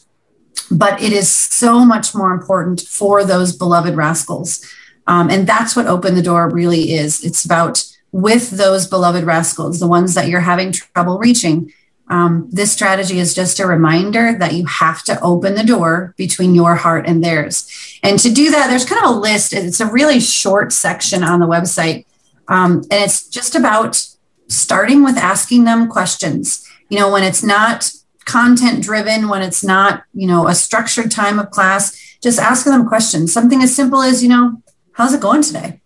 But 0.70 1.02
it 1.02 1.12
is 1.12 1.30
so 1.30 1.84
much 1.84 2.14
more 2.14 2.32
important 2.32 2.82
for 2.82 3.24
those 3.24 3.56
beloved 3.56 3.96
rascals. 3.96 4.64
Um, 5.08 5.30
and 5.30 5.48
that's 5.48 5.76
what 5.76 5.88
Open 5.88 6.16
the 6.16 6.22
Door 6.22 6.52
really 6.52 6.94
is. 6.94 7.24
It's 7.24 7.44
about 7.44 7.84
with 8.12 8.52
those 8.52 8.88
beloved 8.88 9.24
rascals, 9.24 9.80
the 9.80 9.88
ones 9.88 10.14
that 10.14 10.28
you're 10.28 10.42
having 10.42 10.72
trouble 10.72 11.18
reaching 11.18 11.74
um, 12.10 12.50
this 12.52 12.72
strategy 12.72 13.20
is 13.20 13.34
just 13.34 13.60
a 13.60 13.66
reminder 13.66 14.38
that 14.38 14.54
you 14.54 14.66
have 14.66 15.04
to 15.04 15.20
open 15.22 15.56
the 15.56 15.64
door 15.64 16.14
between 16.18 16.54
your 16.54 16.76
heart 16.76 17.08
and 17.08 17.24
theirs. 17.24 17.68
And 18.04 18.20
to 18.20 18.32
do 18.32 18.52
that, 18.52 18.68
there's 18.68 18.86
kind 18.86 19.04
of 19.04 19.16
a 19.16 19.20
list. 19.20 19.54
It's 19.54 19.80
a 19.80 19.92
really 19.92 20.20
short 20.20 20.74
section 20.74 21.24
on 21.24 21.40
the 21.40 21.48
website. 21.48 22.06
Um, 22.48 22.84
and 22.92 23.04
it's 23.04 23.28
just 23.28 23.56
about 23.56 24.06
starting 24.48 25.04
with 25.04 25.18
asking 25.18 25.64
them 25.64 25.88
questions. 25.88 26.68
You 26.90 27.00
know, 27.00 27.12
when 27.12 27.24
it's 27.24 27.44
not 27.44 27.90
content 28.26 28.84
driven, 28.84 29.30
when 29.30 29.42
it's 29.42 29.64
not, 29.64 30.04
you 30.14 30.28
know, 30.28 30.48
a 30.48 30.56
structured 30.56 31.10
time 31.10 31.40
of 31.40 31.52
class, 31.52 32.18
just 32.22 32.40
asking 32.40 32.74
them 32.74 32.88
questions. 32.88 33.34
Something 33.34 33.62
as 33.62 33.76
simple 33.76 34.02
as, 34.02 34.22
you 34.22 34.30
know, 34.30 34.62
how's 34.92 35.14
it 35.14 35.22
going 35.22 35.42
today? 35.42 35.82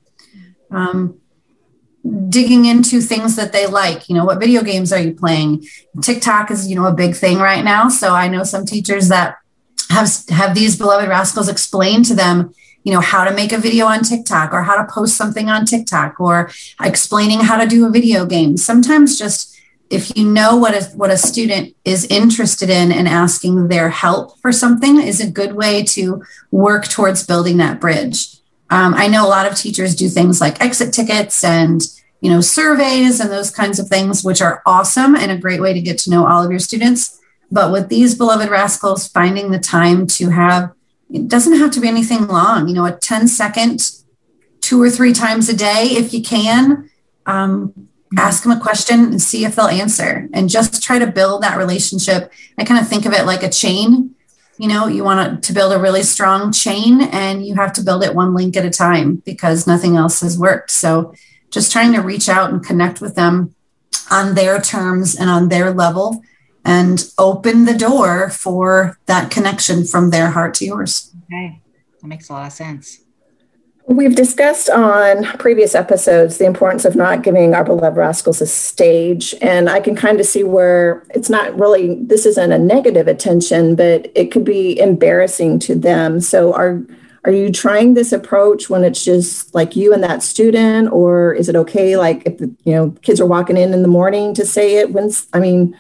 Um, 0.72 1.20
digging 2.30 2.66
into 2.66 3.02
things 3.02 3.36
that 3.36 3.52
they 3.52 3.68
like. 3.68 4.10
You 4.10 4.16
know 4.16 4.26
what 4.26 4.40
video 4.40 4.64
games 4.64 4.92
are 4.92 5.00
you 5.00 5.14
playing? 5.14 5.66
Tiktok 6.02 6.52
is 6.52 6.68
you 6.68 6.76
know 6.76 6.86
a 6.86 6.94
big 6.94 7.16
thing 7.16 7.38
right 7.38 7.64
now. 7.64 7.90
So 7.90 8.14
i 8.14 8.28
know 8.28 8.44
some 8.44 8.66
teachers 8.66 9.10
that 9.10 9.38
have 9.90 10.10
have 10.30 10.56
these 10.56 10.78
beloved 10.78 11.08
rascals 11.08 11.50
explain 11.50 12.04
to 12.04 12.16
them 12.16 12.54
you 12.84 12.94
know 12.94 13.00
how 13.00 13.26
to 13.26 13.34
make 13.34 13.52
a 13.52 13.58
video 13.58 13.86
on 13.86 14.02
tiktok 14.02 14.54
or 14.54 14.64
how 14.64 14.82
to 14.82 14.92
post 14.92 15.18
something 15.18 15.50
on 15.50 15.66
tiktok 15.66 16.20
or 16.20 16.50
explaining 16.82 17.42
how 17.42 17.58
to 17.62 17.68
do 17.68 17.86
a 17.86 17.90
video 17.90 18.26
game. 18.26 18.58
Sometimes 18.58 19.18
just 19.18 19.56
if 19.90 20.16
you 20.18 20.28
know 20.28 20.58
what 20.58 20.74
a, 20.74 20.86
what 20.98 21.10
a 21.10 21.18
student 21.18 21.76
is 21.86 22.06
interested 22.06 22.70
in 22.70 22.92
and 22.92 23.08
asking 23.08 23.68
their 23.70 23.90
help 23.90 24.38
for 24.40 24.52
something 24.52 25.02
is 25.02 25.22
a 25.22 25.32
good 25.32 25.54
way 25.54 25.84
to 25.84 26.22
work 26.52 26.88
towards 26.88 27.26
building 27.26 27.58
that 27.58 27.80
bridge. 27.80 28.38
Um, 28.70 28.94
I 28.94 29.08
know 29.08 29.26
a 29.26 29.30
lot 29.30 29.50
of 29.50 29.58
teachers 29.58 29.96
do 29.96 30.10
things 30.10 30.42
like 30.42 30.60
exit 30.62 30.94
tickets 30.94 31.44
and 31.44 31.82
you 32.22 32.30
know 32.30 32.42
surveys 32.42 33.20
and 33.20 33.30
those 33.30 33.52
kinds 33.52 33.80
of 33.80 33.88
things, 33.88 34.24
which 34.24 34.42
are 34.42 34.62
awesome 34.66 35.16
and 35.16 35.32
a 35.32 35.38
great 35.38 35.62
way 35.62 35.74
to 35.74 35.82
get 35.82 35.98
to 36.00 36.10
know 36.10 36.28
all 36.28 36.44
of 36.44 36.52
your 36.52 36.60
students. 36.60 37.20
But 37.52 37.72
with 37.72 37.90
these 37.90 38.16
beloved 38.16 38.50
rascals, 38.50 39.08
finding 39.08 39.52
the 39.52 39.60
time 39.60 40.08
to 40.08 40.30
have 40.30 40.74
it 41.10 41.28
doesn't 41.30 41.58
have 41.58 41.72
to 41.72 41.80
be 41.80 41.88
anything 41.88 42.28
long. 42.28 42.68
You 42.68 42.74
know, 42.74 42.86
a 42.86 42.92
10 42.92 43.30
second, 43.30 43.92
two 44.60 44.82
or 44.82 44.90
three 44.90 45.14
times 45.14 45.48
a 45.48 45.56
day, 45.56 45.88
if 45.92 46.14
you 46.14 46.22
can. 46.22 46.90
Um, 47.26 47.90
ask 48.18 48.44
them 48.44 48.54
a 48.54 48.60
question 48.60 49.02
and 49.02 49.22
see 49.22 49.44
if 49.44 49.56
they'll 49.56 49.68
answer 49.68 50.30
and 50.34 50.50
just 50.50 50.82
try 50.82 50.98
to 50.98 51.08
build 51.08 51.44
that 51.44 51.58
relationship. 51.58 52.32
I 52.58 52.64
kind 52.64 52.80
of 52.80 52.88
think 52.88 53.06
of 53.06 53.12
it 53.12 53.26
like 53.26 53.44
a 53.44 53.50
chain 53.50 54.16
you 54.58 54.68
know 54.68 54.88
you 54.88 55.04
want 55.04 55.44
to 55.44 55.54
build 55.54 55.74
a 55.74 55.80
really 55.80 56.04
strong 56.04 56.52
chain 56.52 57.02
and 57.02 57.46
you 57.46 57.56
have 57.56 57.74
to 57.74 57.84
build 57.84 58.04
it 58.04 58.16
one 58.16 58.34
link 58.34 58.58
at 58.58 58.66
a 58.66 58.70
time 58.70 59.18
because 59.18 59.68
nothing 59.68 59.96
else 59.96 60.22
has 60.22 60.38
worked 60.38 60.72
so 60.72 61.14
just 61.58 61.72
trying 61.72 61.92
to 61.94 62.02
reach 62.02 62.30
out 62.30 62.52
and 62.52 62.64
connect 62.64 63.02
with 63.02 63.16
them 63.16 63.56
on 64.12 64.36
their 64.36 64.62
terms 64.62 65.16
and 65.16 65.28
on 65.28 65.50
their 65.50 65.74
level 65.74 66.22
and 66.64 67.12
open 67.18 67.66
the 67.66 67.78
door 67.78 68.30
for 68.30 69.00
that 69.08 69.32
connection 69.32 69.84
from 69.84 70.12
their 70.12 70.30
heart 70.30 70.54
to 70.54 70.66
yours 70.66 71.12
okay 71.26 71.60
that 72.00 72.08
makes 72.08 72.30
a 72.30 72.34
lot 72.34 72.46
of 72.46 72.54
sense 72.54 73.02
We've 73.90 74.16
discussed 74.16 74.70
on 74.70 75.24
previous 75.38 75.74
episodes 75.74 76.40
the 76.40 76.46
importance 76.46 76.84
of 76.84 76.98
not 76.98 77.24
giving 77.24 77.54
our 77.54 77.64
beloved 77.64 77.96
rascals 77.96 78.42
a 78.42 78.46
stage. 78.46 79.34
And 79.42 79.70
I 79.70 79.80
can 79.80 79.96
kind 79.96 80.20
of 80.20 80.26
see 80.26 80.44
where 80.44 81.06
it's 81.12 81.30
not 81.30 81.58
really, 81.58 81.96
this 81.96 82.26
isn't 82.26 82.52
a 82.52 82.60
negative 82.60 83.08
attention, 83.08 83.78
but 83.78 84.12
it 84.14 84.30
could 84.30 84.44
be 84.44 84.78
embarrassing 84.78 85.60
to 85.60 85.76
them. 85.76 86.20
So 86.20 86.54
are 86.54 86.84
are 87.24 87.32
you 87.32 87.52
trying 87.52 87.94
this 87.94 88.12
approach 88.12 88.70
when 88.70 88.84
it's 88.84 89.04
just 89.04 89.54
like 89.54 89.76
you 89.76 89.94
and 89.94 90.04
that 90.04 90.24
student 90.24 90.92
or 90.92 91.34
is 91.34 91.50
it 91.50 91.56
okay 91.56 91.98
like 91.98 92.24
if 92.26 92.40
you 92.40 92.74
know 92.74 92.92
kids 93.02 93.20
are 93.20 93.26
walking 93.26 93.58
in 93.58 93.74
in 93.74 93.82
the 93.82 93.88
morning 93.88 94.34
to 94.34 94.46
say 94.46 94.78
it 94.78 94.92
when 94.92 95.10
i 95.34 95.40
mean 95.40 95.78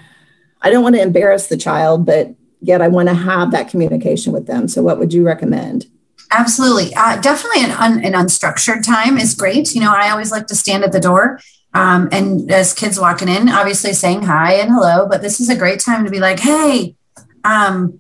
i 0.61 0.69
don't 0.69 0.83
want 0.83 0.95
to 0.95 1.01
embarrass 1.01 1.47
the 1.47 1.57
child 1.57 2.05
but 2.05 2.33
yet 2.61 2.81
i 2.81 2.87
want 2.87 3.07
to 3.07 3.15
have 3.15 3.51
that 3.51 3.69
communication 3.69 4.33
with 4.33 4.47
them 4.47 4.67
so 4.67 4.81
what 4.81 4.99
would 4.99 5.13
you 5.13 5.23
recommend 5.23 5.87
Absolutely. 6.29 6.93
Uh, 6.93 7.21
definitely 7.21 7.63
an, 7.63 7.71
un, 7.71 8.03
an 8.03 8.11
unstructured 8.11 8.85
time 8.85 9.17
is 9.17 9.33
great. 9.33 9.73
You 9.73 9.79
know, 9.79 9.93
I 9.95 10.09
always 10.09 10.29
like 10.29 10.47
to 10.47 10.55
stand 10.55 10.83
at 10.83 10.91
the 10.91 10.99
door 10.99 11.39
um, 11.73 12.09
and 12.11 12.51
as 12.51 12.73
kids 12.73 12.99
walking 12.99 13.27
in, 13.27 13.49
obviously 13.49 13.93
saying 13.93 14.23
hi 14.23 14.53
and 14.53 14.71
hello, 14.71 15.07
but 15.07 15.21
this 15.21 15.39
is 15.39 15.49
a 15.49 15.55
great 15.55 15.79
time 15.79 16.05
to 16.05 16.11
be 16.11 16.19
like, 16.19 16.39
hey, 16.39 16.95
um, 17.43 17.99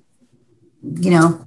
you 0.81 1.11
know, 1.11 1.46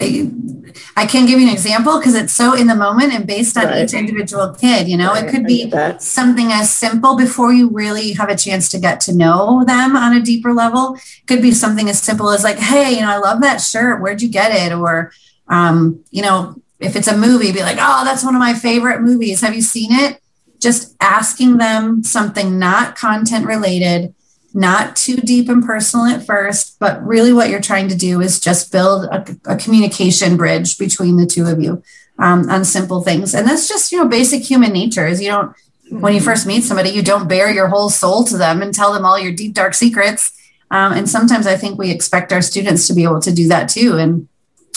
I 0.00 1.06
can't 1.06 1.28
give 1.28 1.38
you 1.38 1.46
an 1.46 1.52
example 1.52 1.98
because 1.98 2.14
it's 2.14 2.32
so 2.32 2.54
in 2.54 2.66
the 2.66 2.74
moment 2.74 3.12
and 3.12 3.26
based 3.26 3.56
on 3.56 3.64
right. 3.66 3.84
each 3.84 3.94
individual 3.94 4.54
kid. 4.54 4.88
You 4.88 4.96
know, 4.96 5.12
right. 5.12 5.24
it 5.24 5.30
could 5.30 5.44
be 5.44 5.70
something 5.98 6.50
as 6.52 6.74
simple 6.74 7.16
before 7.16 7.52
you 7.52 7.68
really 7.68 8.12
have 8.12 8.28
a 8.28 8.36
chance 8.36 8.68
to 8.70 8.78
get 8.78 9.00
to 9.02 9.14
know 9.14 9.64
them 9.64 9.96
on 9.96 10.16
a 10.16 10.22
deeper 10.22 10.52
level. 10.52 10.94
It 10.94 11.26
could 11.26 11.42
be 11.42 11.52
something 11.52 11.88
as 11.88 12.00
simple 12.00 12.30
as 12.30 12.44
like, 12.44 12.58
hey, 12.58 12.94
you 12.94 13.00
know, 13.00 13.10
I 13.10 13.18
love 13.18 13.40
that 13.42 13.58
shirt. 13.60 14.00
Where'd 14.00 14.22
you 14.22 14.28
get 14.28 14.52
it? 14.52 14.74
Or 14.74 15.12
um, 15.48 16.04
you 16.10 16.22
know, 16.22 16.56
if 16.80 16.96
it's 16.96 17.08
a 17.08 17.16
movie, 17.16 17.52
be 17.52 17.60
like, 17.60 17.78
oh, 17.80 18.04
that's 18.04 18.24
one 18.24 18.34
of 18.34 18.40
my 18.40 18.54
favorite 18.54 19.02
movies. 19.02 19.40
Have 19.40 19.54
you 19.54 19.62
seen 19.62 19.92
it? 19.92 20.20
Just 20.60 20.96
asking 21.00 21.58
them 21.58 22.02
something 22.02 22.58
not 22.58 22.96
content 22.96 23.46
related, 23.46 24.14
not 24.54 24.96
too 24.96 25.16
deep 25.16 25.48
and 25.48 25.64
personal 25.64 26.06
at 26.06 26.24
first, 26.24 26.78
but 26.78 27.02
really 27.04 27.32
what 27.32 27.48
you're 27.48 27.60
trying 27.60 27.88
to 27.88 27.96
do 27.96 28.20
is 28.20 28.40
just 28.40 28.72
build 28.72 29.04
a, 29.04 29.24
a 29.46 29.56
communication 29.56 30.36
bridge 30.36 30.78
between 30.78 31.16
the 31.16 31.26
two 31.26 31.46
of 31.46 31.60
you 31.60 31.82
um, 32.18 32.48
on 32.50 32.64
simple 32.64 33.02
things. 33.02 33.34
And 33.34 33.46
that's 33.46 33.68
just, 33.68 33.92
you 33.92 33.98
know, 33.98 34.08
basic 34.08 34.42
human 34.42 34.72
nature 34.72 35.06
is 35.06 35.22
you 35.22 35.28
don't, 35.28 35.54
when 35.90 36.12
you 36.12 36.20
mm-hmm. 36.20 36.28
first 36.28 36.46
meet 36.46 36.64
somebody, 36.64 36.90
you 36.90 37.02
don't 37.02 37.28
bare 37.28 37.50
your 37.50 37.68
whole 37.68 37.90
soul 37.90 38.24
to 38.24 38.36
them 38.36 38.62
and 38.62 38.74
tell 38.74 38.92
them 38.92 39.04
all 39.04 39.18
your 39.18 39.32
deep, 39.32 39.54
dark 39.54 39.74
secrets. 39.74 40.32
Um, 40.70 40.92
and 40.92 41.08
sometimes 41.08 41.46
I 41.46 41.56
think 41.56 41.78
we 41.78 41.90
expect 41.90 42.32
our 42.32 42.42
students 42.42 42.86
to 42.88 42.94
be 42.94 43.04
able 43.04 43.20
to 43.20 43.32
do 43.32 43.48
that 43.48 43.68
too. 43.68 43.98
And 43.98 44.28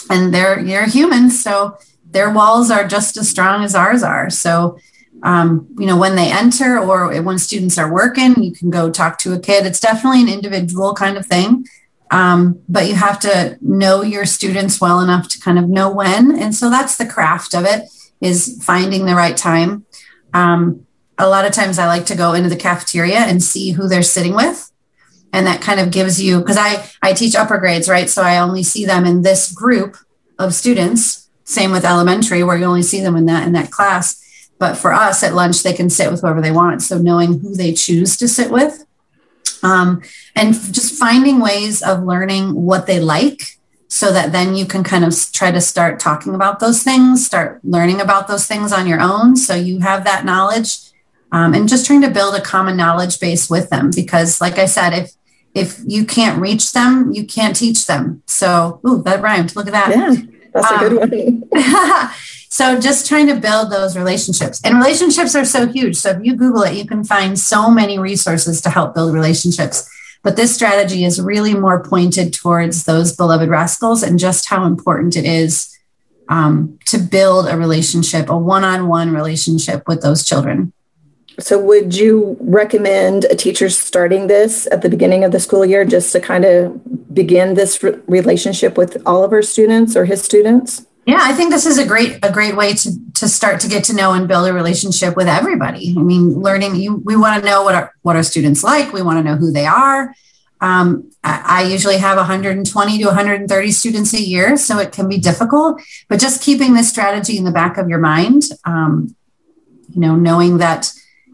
and 0.10 0.34
they're 0.34 0.60
you're 0.60 0.88
humans, 0.88 1.42
so 1.42 1.78
their 2.06 2.30
walls 2.30 2.70
are 2.70 2.88
just 2.88 3.18
as 3.18 3.30
strong 3.30 3.64
as 3.64 3.76
ours 3.76 4.04
are. 4.04 4.30
So, 4.30 4.78
um, 5.26 5.68
you 5.80 5.88
know, 5.88 5.98
when 5.98 6.16
they 6.16 6.32
enter 6.32 6.78
or 6.78 7.22
when 7.24 7.40
students 7.40 7.80
are 7.80 7.92
working, 7.92 8.42
you 8.42 8.52
can 8.52 8.70
go 8.70 8.92
talk 8.92 9.18
to 9.20 9.34
a 9.34 9.40
kid. 9.40 9.66
It's 9.66 9.80
definitely 9.80 10.22
an 10.22 10.30
individual 10.30 10.94
kind 10.94 11.18
of 11.18 11.26
thing. 11.26 11.68
Um, 12.12 12.62
but 12.70 12.88
you 12.88 12.94
have 12.94 13.20
to 13.22 13.58
know 13.60 14.04
your 14.04 14.26
students 14.26 14.80
well 14.80 15.00
enough 15.00 15.28
to 15.30 15.40
kind 15.40 15.58
of 15.58 15.68
know 15.68 15.90
when. 15.90 16.38
And 16.40 16.54
so 16.54 16.70
that's 16.70 16.98
the 16.98 17.08
craft 17.08 17.56
of 17.56 17.66
it 17.66 17.90
is 18.22 18.64
finding 18.64 19.08
the 19.08 19.16
right 19.16 19.36
time. 19.36 19.86
Um, 20.34 20.86
a 21.18 21.28
lot 21.28 21.46
of 21.46 21.52
times 21.52 21.80
I 21.80 21.88
like 21.88 22.06
to 22.06 22.16
go 22.16 22.34
into 22.34 22.50
the 22.50 22.56
cafeteria 22.56 23.20
and 23.20 23.44
see 23.44 23.72
who 23.72 23.88
they're 23.88 24.04
sitting 24.04 24.36
with 24.36 24.72
and 25.36 25.48
that 25.48 25.62
kind 25.62 25.82
of 25.82 25.92
gives 25.92 26.22
you 26.22 26.40
because 26.40 26.58
i 26.58 26.90
i 27.02 27.12
teach 27.12 27.36
upper 27.36 27.58
grades 27.58 27.90
right 27.90 28.10
so 28.10 28.22
i 28.22 28.38
only 28.38 28.64
see 28.64 28.86
them 28.86 29.06
in 29.06 29.22
this 29.22 29.52
group 29.52 29.98
of 30.40 30.54
students 30.54 31.30
same 31.44 31.72
with 31.72 31.84
elementary 31.84 32.42
where 32.42 32.58
you 32.58 32.64
only 32.64 32.82
see 32.82 33.02
them 33.02 33.18
in 33.18 33.26
that 33.26 33.46
in 33.46 33.52
that 33.52 33.70
class 33.70 34.25
but 34.58 34.76
for 34.76 34.94
us 34.94 35.24
at 35.24 35.34
lunch 35.34 35.64
they 35.64 35.74
can 35.74 35.90
sit 35.90 36.12
with 36.12 36.22
whoever 36.22 36.42
they 36.42 36.52
want 36.52 36.82
so 36.82 36.98
knowing 36.98 37.40
who 37.40 37.56
they 37.56 37.74
choose 37.74 38.18
to 38.18 38.28
sit 38.28 38.52
with 38.52 38.86
um, 39.64 40.02
and 40.36 40.54
just 40.54 40.98
finding 41.00 41.40
ways 41.40 41.82
of 41.82 42.04
learning 42.04 42.54
what 42.54 42.88
they 42.88 43.00
like 43.00 43.58
so 43.88 44.12
that 44.12 44.32
then 44.32 44.56
you 44.56 44.66
can 44.66 44.84
kind 44.84 45.06
of 45.06 45.14
try 45.32 45.52
to 45.52 45.62
start 45.62 46.00
talking 46.00 46.36
about 46.36 46.60
those 46.60 46.84
things 46.84 47.26
start 47.26 47.60
learning 47.64 48.02
about 48.02 48.28
those 48.28 48.48
things 48.48 48.72
on 48.72 48.88
your 48.88 49.00
own 49.00 49.36
so 49.36 49.56
you 49.56 49.80
have 49.80 50.04
that 50.04 50.26
knowledge 50.26 50.78
um, 51.32 51.54
and 51.54 51.68
just 51.68 51.86
trying 51.86 52.02
to 52.02 52.10
build 52.10 52.36
a 52.36 52.42
common 52.42 52.78
knowledge 52.78 53.20
base 53.20 53.50
with 53.50 53.70
them 53.70 53.92
because 53.96 54.40
like 54.42 54.58
i 54.58 54.66
said 54.66 54.94
if 54.94 55.12
if 55.56 55.80
you 55.88 56.06
can't 56.06 56.40
reach 56.40 56.74
them, 56.74 57.12
you 57.14 57.26
can't 57.26 57.56
teach 57.56 57.88
them. 57.88 58.22
So, 58.28 58.82
ooh, 58.86 59.02
that 59.04 59.22
rhymed. 59.22 59.56
Look 59.56 59.68
at 59.68 59.72
that. 59.72 59.90
Yeah, 59.90 60.16
that's 60.54 60.72
a 60.72 60.78
good 60.78 61.02
um, 61.02 61.42
one. 61.50 62.10
so, 62.50 62.80
just 62.80 63.08
trying 63.08 63.28
to 63.28 63.36
build 63.36 63.72
those 63.72 63.98
relationships. 63.98 64.62
And 64.64 64.78
relationships 64.78 65.36
are 65.36 65.46
so 65.46 65.68
huge. 65.68 65.96
So, 65.96 66.12
if 66.12 66.24
you 66.24 66.36
Google 66.36 66.64
it, 66.64 66.76
you 66.76 66.86
can 66.86 67.04
find 67.04 67.38
so 67.38 67.70
many 67.70 68.00
resources 68.00 68.62
to 68.62 68.70
help 68.70 68.96
build 68.96 69.14
relationships. 69.14 69.90
But 70.24 70.36
this 70.36 70.56
strategy 70.56 71.06
is 71.06 71.22
really 71.22 71.54
more 71.54 71.84
pointed 71.84 72.34
towards 72.34 72.86
those 72.86 73.16
beloved 73.16 73.50
rascals 73.50 74.02
and 74.02 74.18
just 74.18 74.50
how 74.50 74.66
important 74.66 75.16
it 75.16 75.26
is 75.26 75.78
um, 76.30 76.80
to 76.86 76.98
build 76.98 77.48
a 77.48 77.58
relationship, 77.58 78.30
a 78.30 78.38
one 78.38 78.64
on 78.64 78.88
one 78.88 79.14
relationship 79.14 79.88
with 79.88 80.02
those 80.02 80.26
children. 80.26 80.74
So, 81.38 81.60
would 81.62 81.96
you 81.96 82.38
recommend 82.40 83.26
a 83.26 83.36
teacher 83.36 83.70
starting 83.70 84.28
this 84.28 84.68
at 84.72 84.82
the 84.82 84.90
beginning 84.90 85.24
of 85.24 85.32
the 85.32 85.40
school 85.40 85.66
year 85.66 85.84
just 85.84 86.12
to 86.14 86.22
kind 86.22 86.46
of 86.46 87.14
begin 87.14 87.56
this 87.56 87.84
re- 87.84 88.00
relationship 88.08 88.78
with 88.78 89.02
all 89.06 89.24
of 89.24 89.34
our 89.34 89.42
students 89.42 89.96
or 89.96 90.06
his 90.06 90.22
students? 90.24 90.86
Yeah, 91.06 91.20
I 91.22 91.34
think 91.34 91.52
this 91.52 91.68
is 91.68 91.78
a 91.78 91.86
great 91.86 92.18
a 92.24 92.32
great 92.32 92.56
way 92.56 92.74
to 92.74 92.92
to 93.16 93.28
start 93.28 93.60
to 93.62 93.68
get 93.68 93.84
to 93.86 93.94
know 93.94 94.14
and 94.14 94.28
build 94.28 94.48
a 94.48 94.54
relationship 94.54 95.16
with 95.16 95.28
everybody. 95.28 95.94
I 95.96 96.02
mean, 96.02 96.42
learning 96.42 96.76
you 96.76 96.96
we 97.06 97.16
want 97.16 97.42
to 97.42 97.48
know 97.48 97.64
what 97.64 97.76
our 97.76 97.94
what 98.02 98.16
our 98.16 98.24
students 98.24 98.64
like. 98.64 98.92
We 98.92 99.04
want 99.04 99.20
to 99.20 99.24
know 99.24 99.36
who 99.38 99.52
they 99.52 99.68
are. 99.68 100.16
Um, 100.62 101.12
I, 101.24 101.64
usually 101.64 101.98
have 101.98 102.18
120 102.18 102.98
to 103.00 103.06
130 103.06 103.72
students 103.72 104.14
a 104.14 104.22
year, 104.22 104.58
so 104.58 104.80
it 104.80 104.92
can 104.92 105.10
be 105.10 105.20
difficult. 105.20 105.82
But 106.08 106.20
just 106.20 106.42
keeping 106.42 106.74
this 106.74 106.90
strategy 106.90 107.38
in 107.38 107.44
the 107.44 107.52
back 107.52 107.78
of 107.78 107.90
your 107.90 108.00
mind, 108.00 108.44
um, 108.64 109.16
you 109.90 110.00
know, 110.00 110.16
knowing 110.16 110.58
that 110.60 110.92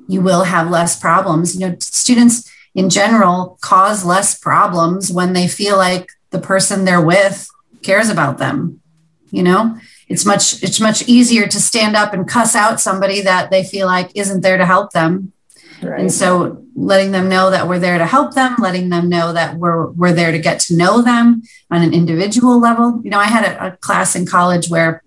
you 0.07 0.21
will 0.21 0.43
have 0.43 0.69
less 0.69 0.99
problems. 0.99 1.55
You 1.55 1.69
know, 1.69 1.75
students 1.79 2.51
in 2.73 2.89
general 2.89 3.57
cause 3.61 4.03
less 4.03 4.37
problems 4.37 5.11
when 5.11 5.33
they 5.33 5.47
feel 5.47 5.77
like 5.77 6.09
the 6.31 6.39
person 6.39 6.83
they're 6.83 7.05
with 7.05 7.47
cares 7.83 8.09
about 8.09 8.37
them. 8.37 8.80
You 9.31 9.43
know, 9.43 9.77
it's 10.07 10.25
much 10.25 10.61
it's 10.61 10.79
much 10.79 11.07
easier 11.07 11.47
to 11.47 11.59
stand 11.59 11.95
up 11.95 12.13
and 12.13 12.27
cuss 12.27 12.55
out 12.55 12.81
somebody 12.81 13.21
that 13.21 13.49
they 13.49 13.63
feel 13.63 13.87
like 13.87 14.11
isn't 14.15 14.41
there 14.41 14.57
to 14.57 14.65
help 14.65 14.91
them. 14.91 15.33
Right. 15.81 15.99
And 15.99 16.11
so 16.11 16.63
letting 16.75 17.11
them 17.11 17.27
know 17.27 17.49
that 17.49 17.67
we're 17.67 17.79
there 17.79 17.97
to 17.97 18.05
help 18.05 18.35
them, 18.35 18.55
letting 18.59 18.89
them 18.89 19.09
know 19.09 19.33
that 19.33 19.55
we're 19.55 19.87
we're 19.91 20.13
there 20.13 20.31
to 20.31 20.39
get 20.39 20.59
to 20.61 20.75
know 20.75 21.01
them 21.01 21.43
on 21.71 21.81
an 21.81 21.93
individual 21.93 22.59
level. 22.59 23.01
You 23.03 23.09
know, 23.09 23.19
I 23.19 23.25
had 23.25 23.45
a, 23.45 23.67
a 23.67 23.77
class 23.77 24.15
in 24.15 24.25
college 24.25 24.69
where, 24.69 25.01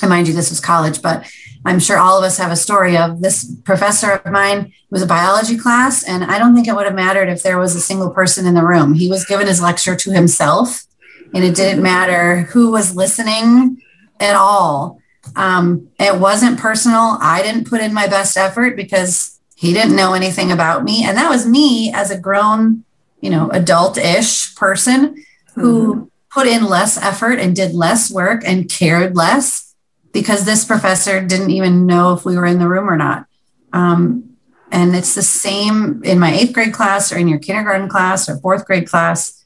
I 0.00 0.06
mind 0.06 0.28
you, 0.28 0.34
this 0.34 0.50
was 0.50 0.60
college, 0.60 1.02
but 1.02 1.26
I'm 1.64 1.80
sure 1.80 1.98
all 1.98 2.18
of 2.18 2.24
us 2.24 2.38
have 2.38 2.52
a 2.52 2.56
story 2.56 2.96
of 2.96 3.20
this 3.20 3.52
professor 3.64 4.12
of 4.12 4.32
mine 4.32 4.72
it 4.92 4.94
was 4.96 5.02
a 5.02 5.06
biology 5.06 5.56
class, 5.56 6.04
and 6.06 6.22
I 6.22 6.38
don't 6.38 6.54
think 6.54 6.68
it 6.68 6.74
would 6.74 6.84
have 6.84 6.94
mattered 6.94 7.30
if 7.30 7.42
there 7.42 7.58
was 7.58 7.74
a 7.74 7.80
single 7.80 8.10
person 8.10 8.46
in 8.46 8.52
the 8.54 8.62
room. 8.62 8.92
He 8.92 9.08
was 9.08 9.24
given 9.24 9.46
his 9.46 9.62
lecture 9.62 9.96
to 9.96 10.10
himself, 10.10 10.84
and 11.34 11.44
it 11.44 11.54
didn't 11.54 11.82
matter 11.82 12.42
who 12.42 12.70
was 12.70 12.96
listening 12.96 13.82
at 14.20 14.36
all. 14.36 15.00
Um, 15.36 15.88
it 15.98 16.18
wasn't 16.18 16.58
personal. 16.58 17.16
I 17.20 17.42
didn't 17.42 17.68
put 17.68 17.80
in 17.80 17.94
my 17.94 18.06
best 18.06 18.36
effort 18.36 18.76
because 18.76 19.38
he 19.54 19.72
didn't 19.72 19.96
know 19.96 20.14
anything 20.14 20.50
about 20.50 20.84
me. 20.84 21.04
And 21.04 21.16
that 21.16 21.30
was 21.30 21.46
me 21.46 21.92
as 21.92 22.10
a 22.10 22.18
grown, 22.18 22.84
you 23.20 23.30
know, 23.30 23.48
adult 23.50 23.96
ish 23.96 24.54
person 24.56 25.24
who 25.54 25.94
mm-hmm. 25.94 26.04
put 26.30 26.46
in 26.46 26.64
less 26.64 26.96
effort 26.96 27.38
and 27.38 27.54
did 27.54 27.72
less 27.72 28.10
work 28.10 28.42
and 28.44 28.68
cared 28.68 29.16
less 29.16 29.74
because 30.12 30.44
this 30.44 30.64
professor 30.64 31.24
didn't 31.24 31.50
even 31.50 31.86
know 31.86 32.12
if 32.12 32.24
we 32.24 32.36
were 32.36 32.46
in 32.46 32.58
the 32.58 32.68
room 32.68 32.90
or 32.90 32.96
not. 32.96 33.26
Um, 33.72 34.36
and 34.70 34.96
it's 34.96 35.14
the 35.14 35.22
same 35.22 36.02
in 36.02 36.18
my 36.18 36.34
eighth 36.34 36.52
grade 36.54 36.72
class 36.72 37.12
or 37.12 37.18
in 37.18 37.28
your 37.28 37.38
kindergarten 37.38 37.88
class 37.88 38.28
or 38.28 38.38
fourth 38.38 38.64
grade 38.64 38.88
class. 38.88 39.41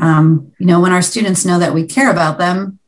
Um, 0.00 0.52
you 0.58 0.66
know, 0.66 0.80
when 0.80 0.92
our 0.92 1.02
students 1.02 1.44
know 1.44 1.58
that 1.58 1.74
we 1.74 1.84
care 1.84 2.10
about 2.10 2.38
them, 2.38 2.78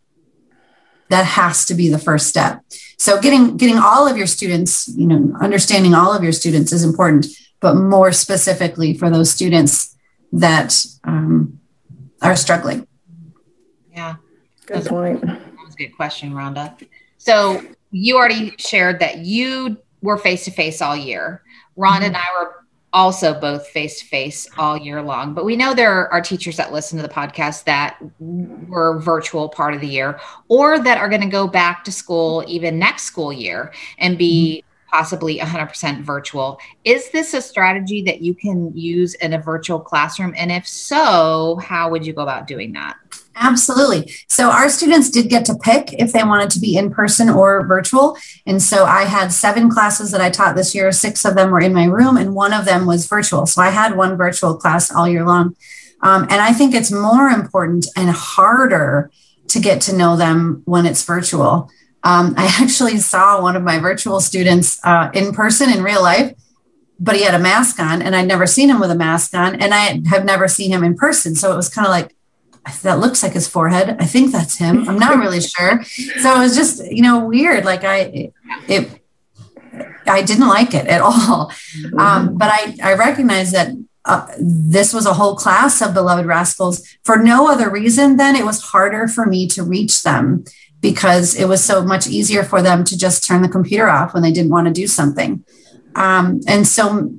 that 1.11 1.27
has 1.27 1.67
to 1.67 1.75
be 1.75 1.89
the 1.89 1.99
first 1.99 2.27
step. 2.27 2.65
So 2.97 3.21
getting 3.21 3.57
getting 3.59 3.79
all 3.79 4.09
of 4.09 4.17
your 4.17 4.27
students, 4.27 4.89
you 4.89 5.07
know, 5.07 5.37
understanding 5.41 5.95
all 5.95 6.15
of 6.15 6.23
your 6.23 6.33
students 6.33 6.73
is 6.73 6.85
important, 6.85 7.27
but 7.61 7.75
more 7.75 8.13
specifically 8.13 8.95
for 8.95 9.11
those 9.11 9.31
students 9.31 9.95
that 10.33 10.75
um, 11.05 11.61
are 12.23 12.35
struggling. 12.35 12.87
Yeah, 13.93 14.17
good 14.65 14.87
point. 14.87 15.21
That 15.21 15.41
was 15.65 15.75
a 15.75 15.77
good 15.77 15.95
question, 15.97 16.33
Rhonda. 16.33 16.83
So 17.19 17.63
you 17.91 18.17
already 18.17 18.55
shared 18.59 19.01
that 19.01 19.19
you 19.19 19.77
were 20.01 20.17
face 20.17 20.47
to 20.47 20.51
face 20.51 20.81
all 20.81 20.97
year. 20.97 21.43
Ron 21.77 21.97
mm-hmm. 21.97 22.05
and 22.05 22.17
I 22.17 22.25
were 22.39 22.62
also 22.93 23.39
both 23.39 23.67
face 23.69 24.01
to 24.01 24.07
face 24.07 24.47
all 24.59 24.77
year 24.77 25.03
long. 25.03 25.35
But 25.35 25.45
we 25.45 25.57
know 25.57 25.75
there 25.75 26.13
are 26.13 26.21
teachers 26.21 26.57
that 26.57 26.73
listen 26.73 26.99
to 26.99 27.03
the 27.03 27.13
podcast 27.13 27.65
that 27.65 27.99
were 28.19 28.99
virtual 29.01 29.49
part 29.49 29.75
of 29.75 29.81
the 29.81 29.89
year 29.89 30.21
or 30.49 30.79
that 30.79 30.99
are 30.99 31.09
going 31.09 31.23
to 31.23 31.29
go 31.29 31.47
back 31.47 31.85
to 31.85 31.93
school 31.93 32.45
even 32.47 32.79
next 32.79 33.05
school 33.05 33.33
year 33.33 33.73
and 33.99 34.19
be 34.19 34.63
mm-hmm. 34.65 34.97
possibly 34.97 35.39
100% 35.39 36.03
virtual. 36.03 36.59
Is 36.85 37.11
this 37.11 37.35
a 37.35 37.41
strategy 37.41 38.03
that 38.03 38.21
you 38.21 38.35
can 38.35 38.77
use 38.77 39.15
in 39.15 39.33
a 39.33 39.39
virtual 39.41 39.81
classroom? 39.81 40.35
And 40.37 40.53
if 40.53 40.67
so, 40.67 41.57
how 41.63 41.91
would 41.91 42.07
you 42.07 42.13
go 42.13 42.23
about 42.23 42.47
doing 42.47 42.73
that? 42.73 42.97
Absolutely. 43.35 44.13
So 44.29 44.51
our 44.51 44.69
students 44.69 45.11
did 45.11 45.29
get 45.29 45.45
to 45.47 45.55
pick 45.55 45.93
if 45.95 46.13
they 46.13 46.23
wanted 46.23 46.51
to 46.51 46.61
be 46.61 46.77
in 46.77 46.91
person 46.91 47.29
or 47.29 47.67
virtual. 47.67 48.17
And 48.47 48.63
so 48.63 48.85
I 48.85 49.05
had 49.05 49.33
seven 49.33 49.71
classes 49.71 50.11
that 50.11 50.21
I 50.21 50.31
taught 50.31 50.55
this 50.55 50.75
year. 50.75 50.93
Six 50.93 51.25
of 51.25 51.35
them 51.35 51.51
were 51.51 51.61
in 51.61 51.75
my 51.75 51.85
room, 51.85 52.17
and 52.17 52.35
one 52.35 52.53
of 52.53 52.65
them 52.65 52.87
was 52.87 53.07
virtual. 53.07 53.47
So 53.47 53.63
I 53.63 53.71
had 53.71 53.97
one 53.97 54.17
virtual 54.17 54.57
class 54.57 54.93
all 54.93 55.09
year 55.09 55.25
long. 55.25 55.57
Um, 56.03 56.25
and 56.25 56.41
I 56.41 56.53
think 56.53 56.75
it's 56.75 56.93
more 56.93 57.29
important 57.29 57.87
and 57.97 58.11
harder 58.11 59.11
to 59.49 59.61
get 59.61 59.81
to 59.83 59.97
know 59.97 60.17
them 60.17 60.63
when 60.65 60.85
it's 60.87 61.05
virtual. 61.05 61.71
Um, 62.05 62.35
I 62.37 62.47
actually 62.61 62.99
saw 62.99 63.41
one 63.41 63.57
of 63.57 63.63
my 63.63 63.79
virtual 63.79 64.21
students 64.21 64.81
uh, 64.85 65.11
in 65.15 65.33
person 65.33 65.71
in 65.71 65.83
real 65.83 66.03
life, 66.03 66.35
but 66.99 67.17
he 67.17 67.23
had 67.23 67.35
a 67.35 67.39
mask 67.39 67.79
on, 67.79 68.03
and 68.03 68.15
I'd 68.17 68.29
never 68.29 68.47
seen 68.47 68.69
him 68.69 68.81
with 68.81 68.91
a 68.91 68.97
mask 68.97 69.35
on, 69.35 69.55
and 69.55 69.73
I 69.73 70.01
have 70.09 70.25
never 70.25 70.49
seen 70.49 70.71
him 70.71 70.83
in 70.85 70.97
person. 70.97 71.35
So 71.35 71.53
it 71.53 71.57
was 71.57 71.69
kind 71.69 71.87
of 71.87 71.91
like, 71.91 72.15
that 72.83 73.01
looks 73.01 73.23
like 73.23 73.33
his 73.33 73.49
forehead. 73.49 73.97
I 73.99 74.05
think 74.07 74.33
that's 74.33 74.57
him. 74.57 74.89
I'm 74.89 74.99
not 74.99 75.19
really 75.19 75.41
sure. 75.57 75.83
So 75.85 76.37
it 76.37 76.39
was 76.39 76.57
just, 76.57 76.85
you 76.87 77.03
know, 77.03 77.25
weird. 77.25 77.65
Like 77.65 77.85
I, 77.85 78.33
it, 78.69 79.01
I 80.07 80.23
didn't 80.23 80.49
like 80.49 80.75
it 80.75 80.87
at 80.87 81.01
all. 81.03 81.51
Mm-hmm. 81.51 81.99
Um, 81.99 82.37
but 82.37 82.51
I, 82.53 82.77
I 82.83 82.95
recognize 82.95 83.53
that 83.53 83.71
uh, 84.05 84.27
this 84.39 84.93
was 84.93 85.07
a 85.07 85.15
whole 85.15 85.37
class 85.37 85.81
of 85.81 85.95
beloved 85.95 86.27
rascals 86.27 86.87
for 87.05 87.17
no 87.19 87.49
other 87.49 87.71
reason 87.71 88.17
than 88.17 88.35
it 88.35 88.45
was 88.45 88.61
harder 88.61 89.07
for 89.07 89.27
me 89.27 89.47
to 89.47 89.63
reach 89.63 90.03
them 90.03 90.45
because 90.81 91.37
it 91.37 91.47
was 91.47 91.63
so 91.63 91.85
much 91.85 92.09
easier 92.09 92.43
for 92.43 92.61
them 92.61 92.83
to 92.83 92.99
just 92.99 93.25
turn 93.25 93.43
the 93.43 93.49
computer 93.49 93.89
off 93.89 94.13
when 94.13 94.23
they 94.23 94.33
didn't 94.33 94.51
want 94.51 94.67
to 94.67 94.73
do 94.73 94.89
something. 94.89 95.45
Um, 95.95 96.41
and 96.49 96.67
so 96.67 97.15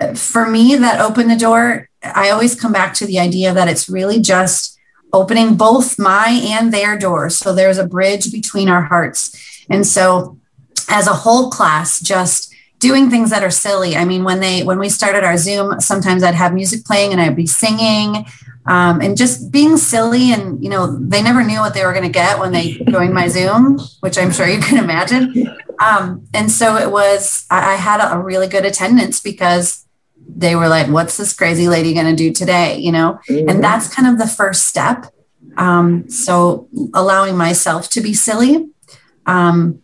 uh, 0.00 0.14
for 0.14 0.48
me, 0.48 0.76
that 0.76 1.00
opened 1.00 1.30
the 1.30 1.36
door 1.36 1.87
I 2.02 2.30
always 2.30 2.58
come 2.58 2.72
back 2.72 2.94
to 2.94 3.06
the 3.06 3.18
idea 3.18 3.52
that 3.52 3.68
it's 3.68 3.88
really 3.88 4.20
just 4.20 4.78
opening 5.12 5.56
both 5.56 5.98
my 5.98 6.28
and 6.44 6.72
their 6.72 6.98
doors. 6.98 7.36
So 7.36 7.54
there's 7.54 7.78
a 7.78 7.86
bridge 7.86 8.30
between 8.30 8.68
our 8.68 8.82
hearts. 8.82 9.64
And 9.70 9.86
so 9.86 10.38
as 10.88 11.06
a 11.06 11.12
whole 11.12 11.50
class, 11.50 12.00
just 12.00 12.54
doing 12.78 13.10
things 13.10 13.30
that 13.30 13.42
are 13.42 13.50
silly. 13.50 13.96
I 13.96 14.04
mean, 14.04 14.24
when 14.24 14.40
they 14.40 14.62
when 14.62 14.78
we 14.78 14.88
started 14.88 15.24
our 15.24 15.36
Zoom, 15.36 15.80
sometimes 15.80 16.22
I'd 16.22 16.34
have 16.34 16.54
music 16.54 16.84
playing 16.84 17.12
and 17.12 17.20
I'd 17.20 17.36
be 17.36 17.46
singing. 17.46 18.26
Um, 18.66 19.00
and 19.00 19.16
just 19.16 19.50
being 19.50 19.78
silly 19.78 20.30
and 20.30 20.62
you 20.62 20.68
know 20.68 20.98
they 20.98 21.22
never 21.22 21.42
knew 21.42 21.58
what 21.60 21.72
they 21.72 21.86
were 21.86 21.92
going 21.92 22.04
to 22.04 22.10
get 22.10 22.38
when 22.38 22.52
they 22.52 22.72
joined 22.90 23.14
my 23.14 23.26
zoom 23.26 23.80
which 24.00 24.18
i'm 24.18 24.30
sure 24.30 24.46
you 24.46 24.60
can 24.60 24.76
imagine 24.76 25.56
um, 25.80 26.28
and 26.34 26.50
so 26.50 26.76
it 26.76 26.90
was 26.90 27.46
i, 27.50 27.76
had 27.76 28.06
a 28.06 28.18
really 28.18 28.46
good 28.46 28.66
attendance 28.66 29.20
because 29.20 29.86
they 30.28 30.54
were 30.54 30.68
like, 30.68 30.88
what's 30.88 31.16
this 31.16 31.32
crazy 31.32 31.68
lady 31.68 31.94
going 31.94 32.06
to 32.06 32.16
do 32.16 32.32
today? 32.32 32.78
You 32.78 32.92
know, 32.92 33.18
mm-hmm. 33.28 33.48
and 33.48 33.64
that's 33.64 33.92
kind 33.92 34.08
of 34.08 34.18
the 34.18 34.26
first 34.26 34.66
step. 34.66 35.06
Um, 35.56 36.08
so 36.08 36.68
allowing 36.94 37.36
myself 37.36 37.88
to 37.90 38.00
be 38.00 38.14
silly. 38.14 38.68
Um, 39.26 39.82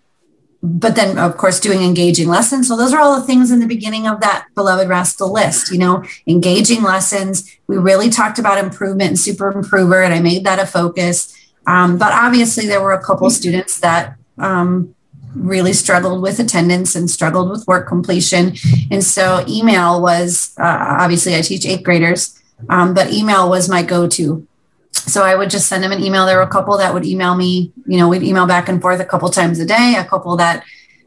but 0.65 0.97
then 0.97 1.19
of 1.19 1.37
course 1.37 1.61
doing 1.61 1.83
engaging 1.83 2.27
lessons 2.27 2.67
so 2.67 2.77
those 2.77 2.95
are 2.95 3.01
all 3.01 3.21
the 3.21 3.27
things 3.27 3.51
in 3.51 3.61
the 3.61 3.67
beginning 3.67 4.07
of 4.07 4.21
that 4.21 4.47
beloved 4.55 4.89
rascal 4.89 5.31
list 5.31 5.71
you 5.71 5.77
know 5.77 6.03
engaging 6.27 6.83
lessons 6.83 7.55
we 7.67 7.77
really 7.77 8.09
talked 8.09 8.39
about 8.39 8.57
improvement 8.57 9.09
and 9.11 9.19
super 9.19 9.53
improver 9.53 10.03
and 10.03 10.15
i 10.15 10.21
made 10.21 10.43
that 10.45 10.59
a 10.59 10.67
focus 10.67 11.37
um, 11.67 11.99
but 11.99 12.13
obviously 12.13 12.67
there 12.67 12.81
were 12.81 12.93
a 12.93 13.03
couple 13.03 13.29
students 13.29 13.79
that 13.81 14.17
um, 14.39 14.95
really 15.35 15.73
struggled 15.73 16.23
with 16.23 16.39
attendance 16.39 16.95
and 16.95 17.11
struggled 17.11 17.51
with 17.51 17.67
work 17.67 17.89
completion. 17.89 18.55
And 18.91 19.03
so 19.03 19.45
email 19.49 20.01
was 20.01 20.55
uh, 20.59 20.97
obviously 21.01 21.35
I 21.35 21.41
teach 21.41 21.67
eighth 21.67 21.83
graders, 21.83 22.41
um, 22.69 22.95
but 22.95 23.13
email 23.13 23.49
was 23.49 23.69
my 23.69 23.83
go 23.83 24.09
to. 24.09 24.47
So 24.93 25.23
I 25.23 25.35
would 25.35 25.51
just 25.51 25.69
send 25.69 25.83
them 25.83 25.93
an 25.93 26.03
email. 26.03 26.25
There 26.25 26.37
were 26.37 26.43
a 26.43 26.49
couple 26.49 26.79
that 26.79 26.95
would 26.95 27.05
email 27.05 27.35
me, 27.35 27.73
you 27.87 27.99
know, 27.99 28.09
we'd 28.09 28.23
email 28.23 28.47
back 28.47 28.69
and 28.69 28.81
forth 28.81 29.01
a 29.01 29.05
couple 29.05 29.29
times 29.29 29.59
a 29.59 29.67
day, 29.67 29.97
a 29.99 30.05
couple 30.05 30.37
that 30.37 30.65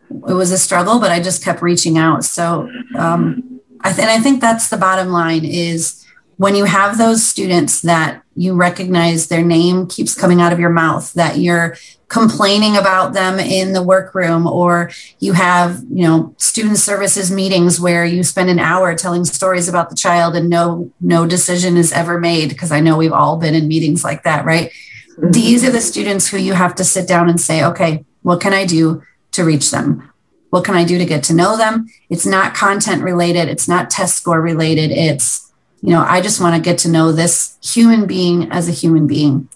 it 0.10 0.34
was 0.34 0.52
a 0.52 0.58
struggle, 0.58 1.00
but 1.00 1.12
I 1.12 1.20
just 1.20 1.44
kept 1.44 1.62
reaching 1.62 1.98
out. 1.98 2.24
So, 2.24 2.70
um, 2.98 3.60
I 3.82 3.92
th- 3.92 4.08
and 4.08 4.10
I 4.10 4.20
think 4.20 4.42
that's 4.42 4.70
the 4.70 4.78
bottom 4.78 5.10
line 5.10 5.46
is 5.46 6.06
when 6.38 6.56
you 6.56 6.65
have 6.65 6.97
those 6.97 7.26
students 7.26 7.82
that 7.82 8.23
you 8.36 8.54
recognize 8.54 9.28
their 9.28 9.43
name 9.43 9.88
keeps 9.88 10.13
coming 10.13 10.41
out 10.41 10.54
of 10.54 10.60
your 10.60 10.69
mouth, 10.69 11.12
that 11.13 11.38
you're 11.38 11.76
complaining 12.08 12.78
about 12.78 13.13
them 13.13 13.38
in 13.39 13.73
the 13.73 13.84
workroom 13.84 14.47
or 14.47 14.89
you 15.19 15.34
have 15.34 15.84
you 15.91 16.08
know 16.08 16.34
student 16.38 16.78
services 16.78 17.30
meetings 17.30 17.82
where 17.82 18.06
you 18.06 18.23
spend 18.23 18.50
an 18.50 18.60
hour 18.60 18.95
telling 18.95 19.26
stories 19.26 19.67
about 19.67 19.89
the 19.89 19.95
child 19.95 20.34
and 20.34 20.50
no 20.50 20.89
no 21.02 21.26
decision 21.26 21.76
is 21.76 21.91
ever 21.91 22.17
made 22.17 22.47
because 22.47 22.71
i 22.71 22.80
know 22.80 22.95
we've 22.95 23.12
all 23.12 23.36
been 23.36 23.54
in 23.54 23.67
meetings 23.67 24.06
like 24.06 24.23
that 24.23 24.45
right 24.45 24.71
Mm-hmm. 25.17 25.32
These 25.32 25.63
are 25.63 25.71
the 25.71 25.82
students 25.82 26.28
who 26.28 26.38
you 26.38 26.54
have 26.54 26.76
to 26.76 26.84
sit 26.84 27.08
down 27.08 27.30
and 27.30 27.41
say, 27.41 27.63
okay, 27.63 28.06
what 28.21 28.39
can 28.39 28.54
I 28.54 28.65
do 28.65 29.02
to 29.32 29.43
reach 29.43 29.71
them? 29.71 30.12
What 30.50 30.63
can 30.63 30.76
I 30.76 30.86
do 30.86 30.97
to 30.97 31.06
get 31.06 31.23
to 31.26 31.34
know 31.34 31.58
them? 31.58 31.88
It's 32.10 32.26
not 32.26 32.54
content 32.54 33.04
related, 33.04 33.50
it's 33.50 33.67
not 33.67 33.89
test 33.89 34.17
score 34.17 34.41
related. 34.41 34.91
It's, 34.91 35.46
you 35.82 35.92
know, 35.92 36.02
I 36.02 36.22
just 36.22 36.42
want 36.42 36.56
to 36.56 36.62
get 36.62 36.80
to 36.80 36.90
know 36.90 37.12
this 37.12 37.58
human 37.63 38.08
being 38.08 38.52
as 38.52 38.68
a 38.68 38.72
human 38.72 39.08
being. 39.08 39.50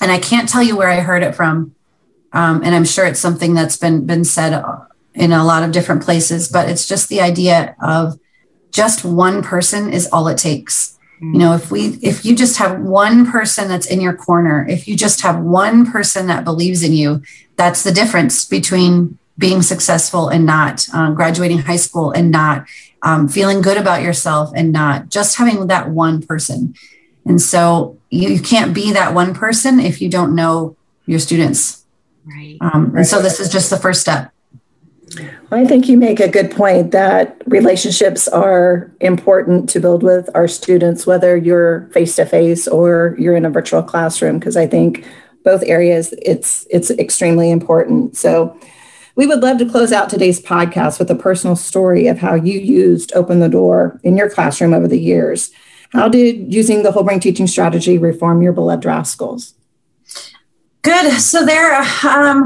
And 0.00 0.12
I 0.12 0.18
can't 0.18 0.48
tell 0.48 0.62
you 0.62 0.76
where 0.76 0.88
I 0.88 1.00
heard 1.00 1.22
it 1.22 1.34
from. 1.34 1.74
Um, 2.32 2.62
and 2.64 2.74
I'm 2.74 2.84
sure 2.84 3.06
it's 3.06 3.20
something 3.20 3.54
that's 3.54 3.76
been 3.76 4.06
been 4.06 4.24
said 4.24 4.62
in 5.14 5.32
a 5.32 5.44
lot 5.44 5.62
of 5.62 5.72
different 5.72 6.02
places, 6.02 6.48
but 6.48 6.68
it's 6.68 6.86
just 6.86 7.08
the 7.08 7.20
idea 7.20 7.76
of 7.80 8.18
just 8.72 9.04
one 9.04 9.42
person 9.42 9.92
is 9.92 10.08
all 10.08 10.26
it 10.28 10.38
takes. 10.38 10.98
You 11.20 11.38
know, 11.38 11.54
if 11.54 11.70
we 11.70 11.98
if 12.02 12.24
you 12.24 12.36
just 12.36 12.58
have 12.58 12.80
one 12.80 13.24
person 13.30 13.68
that's 13.68 13.86
in 13.86 14.00
your 14.00 14.14
corner, 14.14 14.66
if 14.68 14.86
you 14.86 14.96
just 14.96 15.22
have 15.22 15.40
one 15.40 15.90
person 15.90 16.26
that 16.26 16.44
believes 16.44 16.82
in 16.82 16.92
you, 16.92 17.22
that's 17.56 17.82
the 17.82 17.92
difference 17.92 18.44
between 18.44 19.18
being 19.38 19.62
successful 19.62 20.28
and 20.28 20.44
not, 20.44 20.86
um, 20.92 21.14
graduating 21.14 21.58
high 21.58 21.76
school 21.76 22.10
and 22.12 22.30
not, 22.30 22.66
um, 23.04 23.28
feeling 23.28 23.62
good 23.62 23.76
about 23.76 24.02
yourself 24.02 24.50
and 24.56 24.72
not, 24.72 25.10
just 25.10 25.36
having 25.36 25.68
that 25.68 25.90
one 25.90 26.20
person. 26.22 26.74
And 27.24 27.40
so 27.40 27.98
you, 28.10 28.30
you 28.30 28.40
can't 28.40 28.74
be 28.74 28.92
that 28.92 29.14
one 29.14 29.34
person 29.34 29.78
if 29.78 30.02
you 30.02 30.08
don't 30.08 30.34
know 30.34 30.76
your 31.06 31.20
students. 31.20 31.84
Right. 32.24 32.56
Um, 32.60 32.96
and 32.96 33.06
so 33.06 33.22
this 33.22 33.38
is 33.38 33.52
just 33.52 33.70
the 33.70 33.76
first 33.76 34.00
step. 34.00 34.32
I 35.52 35.64
think 35.64 35.88
you 35.88 35.96
make 35.96 36.18
a 36.18 36.28
good 36.28 36.50
point 36.50 36.90
that 36.90 37.40
relationships 37.46 38.26
are 38.26 38.90
important 39.00 39.68
to 39.70 39.78
build 39.78 40.02
with 40.02 40.28
our 40.34 40.48
students, 40.48 41.06
whether 41.06 41.36
you're 41.36 41.88
face 41.92 42.16
to 42.16 42.26
face 42.26 42.66
or 42.66 43.14
you're 43.18 43.36
in 43.36 43.44
a 43.44 43.50
virtual 43.50 43.82
classroom, 43.82 44.38
because 44.38 44.56
I 44.56 44.66
think 44.66 45.06
both 45.44 45.62
areas 45.66 46.12
it's 46.22 46.66
it's 46.70 46.90
extremely 46.90 47.50
important. 47.50 48.16
So 48.16 48.58
we 49.16 49.26
would 49.26 49.42
love 49.42 49.58
to 49.58 49.66
close 49.68 49.92
out 49.92 50.08
today's 50.08 50.40
podcast 50.40 50.98
with 50.98 51.10
a 51.10 51.14
personal 51.14 51.56
story 51.56 52.06
of 52.08 52.18
how 52.18 52.34
you 52.34 52.58
used 52.58 53.12
Open 53.14 53.40
the 53.40 53.48
Door 53.48 54.00
in 54.02 54.16
your 54.16 54.28
classroom 54.28 54.74
over 54.74 54.88
the 54.88 54.98
years. 54.98 55.50
How 55.92 56.08
did 56.08 56.52
using 56.52 56.82
the 56.82 56.90
whole 56.90 57.04
brain 57.04 57.20
teaching 57.20 57.46
strategy 57.46 57.98
reform 57.98 58.42
your 58.42 58.52
beloved 58.52 58.84
rascals? 58.84 59.54
Good. 60.82 61.12
So 61.20 61.46
there, 61.46 61.76
um, 61.76 62.44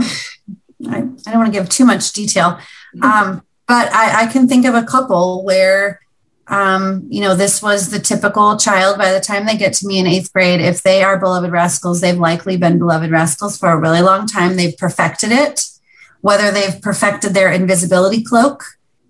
I, 0.86 0.98
I 0.98 1.00
don't 1.00 1.38
want 1.38 1.52
to 1.52 1.58
give 1.58 1.68
too 1.68 1.86
much 1.86 2.12
detail, 2.12 2.58
um, 3.02 3.42
but 3.66 3.92
I, 3.92 4.24
I, 4.24 4.26
can 4.26 4.46
think 4.46 4.64
of 4.64 4.74
a 4.74 4.84
couple 4.84 5.44
where, 5.44 6.00
um, 6.46 7.06
you 7.10 7.20
know, 7.20 7.34
this 7.34 7.60
was 7.60 7.90
the 7.90 7.98
typical 7.98 8.56
child 8.56 8.96
by 8.96 9.12
the 9.12 9.20
time 9.20 9.44
they 9.44 9.56
get 9.56 9.72
to 9.74 9.86
me 9.86 9.98
in 9.98 10.06
eighth 10.06 10.32
grade. 10.32 10.60
If 10.60 10.82
they 10.82 11.02
are 11.02 11.18
beloved 11.18 11.50
rascals, 11.50 12.00
they've 12.00 12.16
likely 12.16 12.56
been 12.56 12.78
beloved 12.78 13.10
rascals 13.10 13.58
for 13.58 13.70
a 13.70 13.76
really 13.76 14.02
long 14.02 14.26
time. 14.26 14.56
They've 14.56 14.76
perfected 14.76 15.32
it, 15.32 15.66
whether 16.20 16.50
they've 16.50 16.80
perfected 16.82 17.34
their 17.34 17.50
invisibility 17.50 18.22
cloak 18.22 18.64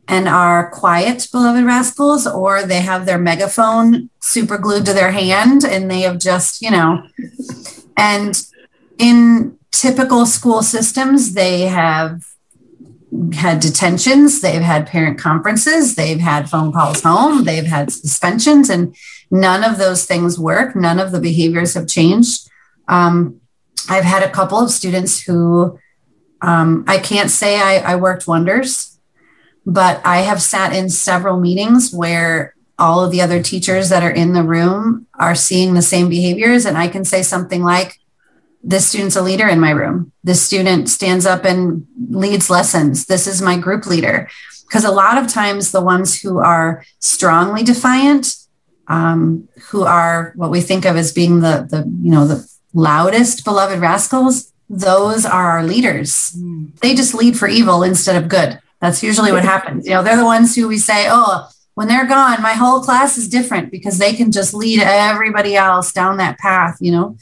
and 0.06 0.28
are 0.28 0.70
quiet 0.70 1.28
beloved 1.30 1.64
rascals, 1.64 2.26
or 2.26 2.62
they 2.62 2.80
have 2.80 3.04
their 3.04 3.18
megaphone 3.18 4.08
super 4.20 4.56
glued 4.56 4.86
to 4.86 4.94
their 4.94 5.10
hand 5.10 5.64
and 5.64 5.90
they 5.90 6.00
have 6.00 6.18
just, 6.18 6.62
you 6.62 6.70
know, 6.70 7.02
and 7.96 8.42
in 8.98 9.58
typical 9.70 10.24
school 10.24 10.62
systems, 10.62 11.34
they 11.34 11.62
have 11.62 12.22
had 13.32 13.60
detentions, 13.60 14.40
they've 14.40 14.62
had 14.62 14.86
parent 14.86 15.18
conferences, 15.18 15.94
they've 15.94 16.20
had 16.20 16.48
phone 16.48 16.72
calls 16.72 17.02
home, 17.02 17.44
they've 17.44 17.66
had 17.66 17.92
suspensions, 17.92 18.70
and 18.70 18.94
none 19.30 19.64
of 19.64 19.78
those 19.78 20.04
things 20.04 20.38
work. 20.38 20.76
None 20.76 20.98
of 20.98 21.12
the 21.12 21.20
behaviors 21.20 21.74
have 21.74 21.86
changed. 21.86 22.48
Um, 22.86 23.40
I've 23.88 24.04
had 24.04 24.22
a 24.22 24.30
couple 24.30 24.58
of 24.58 24.70
students 24.70 25.22
who 25.22 25.78
um, 26.40 26.84
I 26.86 26.98
can't 26.98 27.30
say 27.30 27.60
I, 27.60 27.92
I 27.92 27.96
worked 27.96 28.28
wonders, 28.28 28.98
but 29.66 30.00
I 30.04 30.18
have 30.18 30.40
sat 30.40 30.72
in 30.72 30.88
several 30.88 31.38
meetings 31.40 31.92
where 31.92 32.54
all 32.78 33.04
of 33.04 33.10
the 33.10 33.20
other 33.20 33.42
teachers 33.42 33.88
that 33.88 34.02
are 34.02 34.10
in 34.10 34.32
the 34.32 34.42
room 34.42 35.06
are 35.18 35.34
seeing 35.34 35.74
the 35.74 35.82
same 35.82 36.08
behaviors. 36.08 36.64
And 36.64 36.78
I 36.78 36.88
can 36.88 37.04
say 37.04 37.22
something 37.22 37.62
like, 37.64 37.98
this 38.62 38.88
student's 38.88 39.16
a 39.16 39.22
leader 39.22 39.48
in 39.48 39.60
my 39.60 39.70
room. 39.70 40.12
This 40.24 40.42
student 40.42 40.88
stands 40.88 41.26
up 41.26 41.44
and 41.44 41.86
leads 42.08 42.50
lessons. 42.50 43.06
This 43.06 43.26
is 43.26 43.42
my 43.42 43.56
group 43.56 43.86
leader. 43.86 44.28
Because 44.68 44.84
a 44.84 44.92
lot 44.92 45.16
of 45.16 45.32
times, 45.32 45.70
the 45.70 45.80
ones 45.80 46.20
who 46.20 46.38
are 46.38 46.84
strongly 46.98 47.62
defiant, 47.62 48.36
um, 48.88 49.48
who 49.68 49.84
are 49.84 50.32
what 50.36 50.50
we 50.50 50.60
think 50.60 50.84
of 50.84 50.96
as 50.96 51.12
being 51.12 51.40
the, 51.40 51.66
the 51.70 51.78
you 52.02 52.10
know 52.10 52.26
the 52.26 52.46
loudest 52.74 53.44
beloved 53.44 53.78
rascals, 53.80 54.52
those 54.68 55.24
are 55.24 55.50
our 55.50 55.64
leaders. 55.64 56.32
Mm. 56.36 56.78
They 56.80 56.94
just 56.94 57.14
lead 57.14 57.38
for 57.38 57.48
evil 57.48 57.82
instead 57.82 58.22
of 58.22 58.28
good. 58.28 58.58
That's 58.80 59.02
usually 59.02 59.32
what 59.32 59.44
happens. 59.54 59.86
You 59.86 59.94
know, 59.94 60.02
they're 60.02 60.16
the 60.16 60.24
ones 60.24 60.54
who 60.54 60.68
we 60.68 60.78
say, 60.78 61.06
oh, 61.08 61.48
when 61.74 61.88
they're 61.88 62.06
gone, 62.06 62.42
my 62.42 62.54
whole 62.54 62.80
class 62.80 63.16
is 63.16 63.28
different 63.28 63.70
because 63.70 63.98
they 63.98 64.12
can 64.12 64.32
just 64.32 64.52
lead 64.52 64.80
everybody 64.80 65.54
else 65.54 65.92
down 65.92 66.16
that 66.16 66.38
path, 66.38 66.76
you 66.80 66.92
know. 66.92 67.16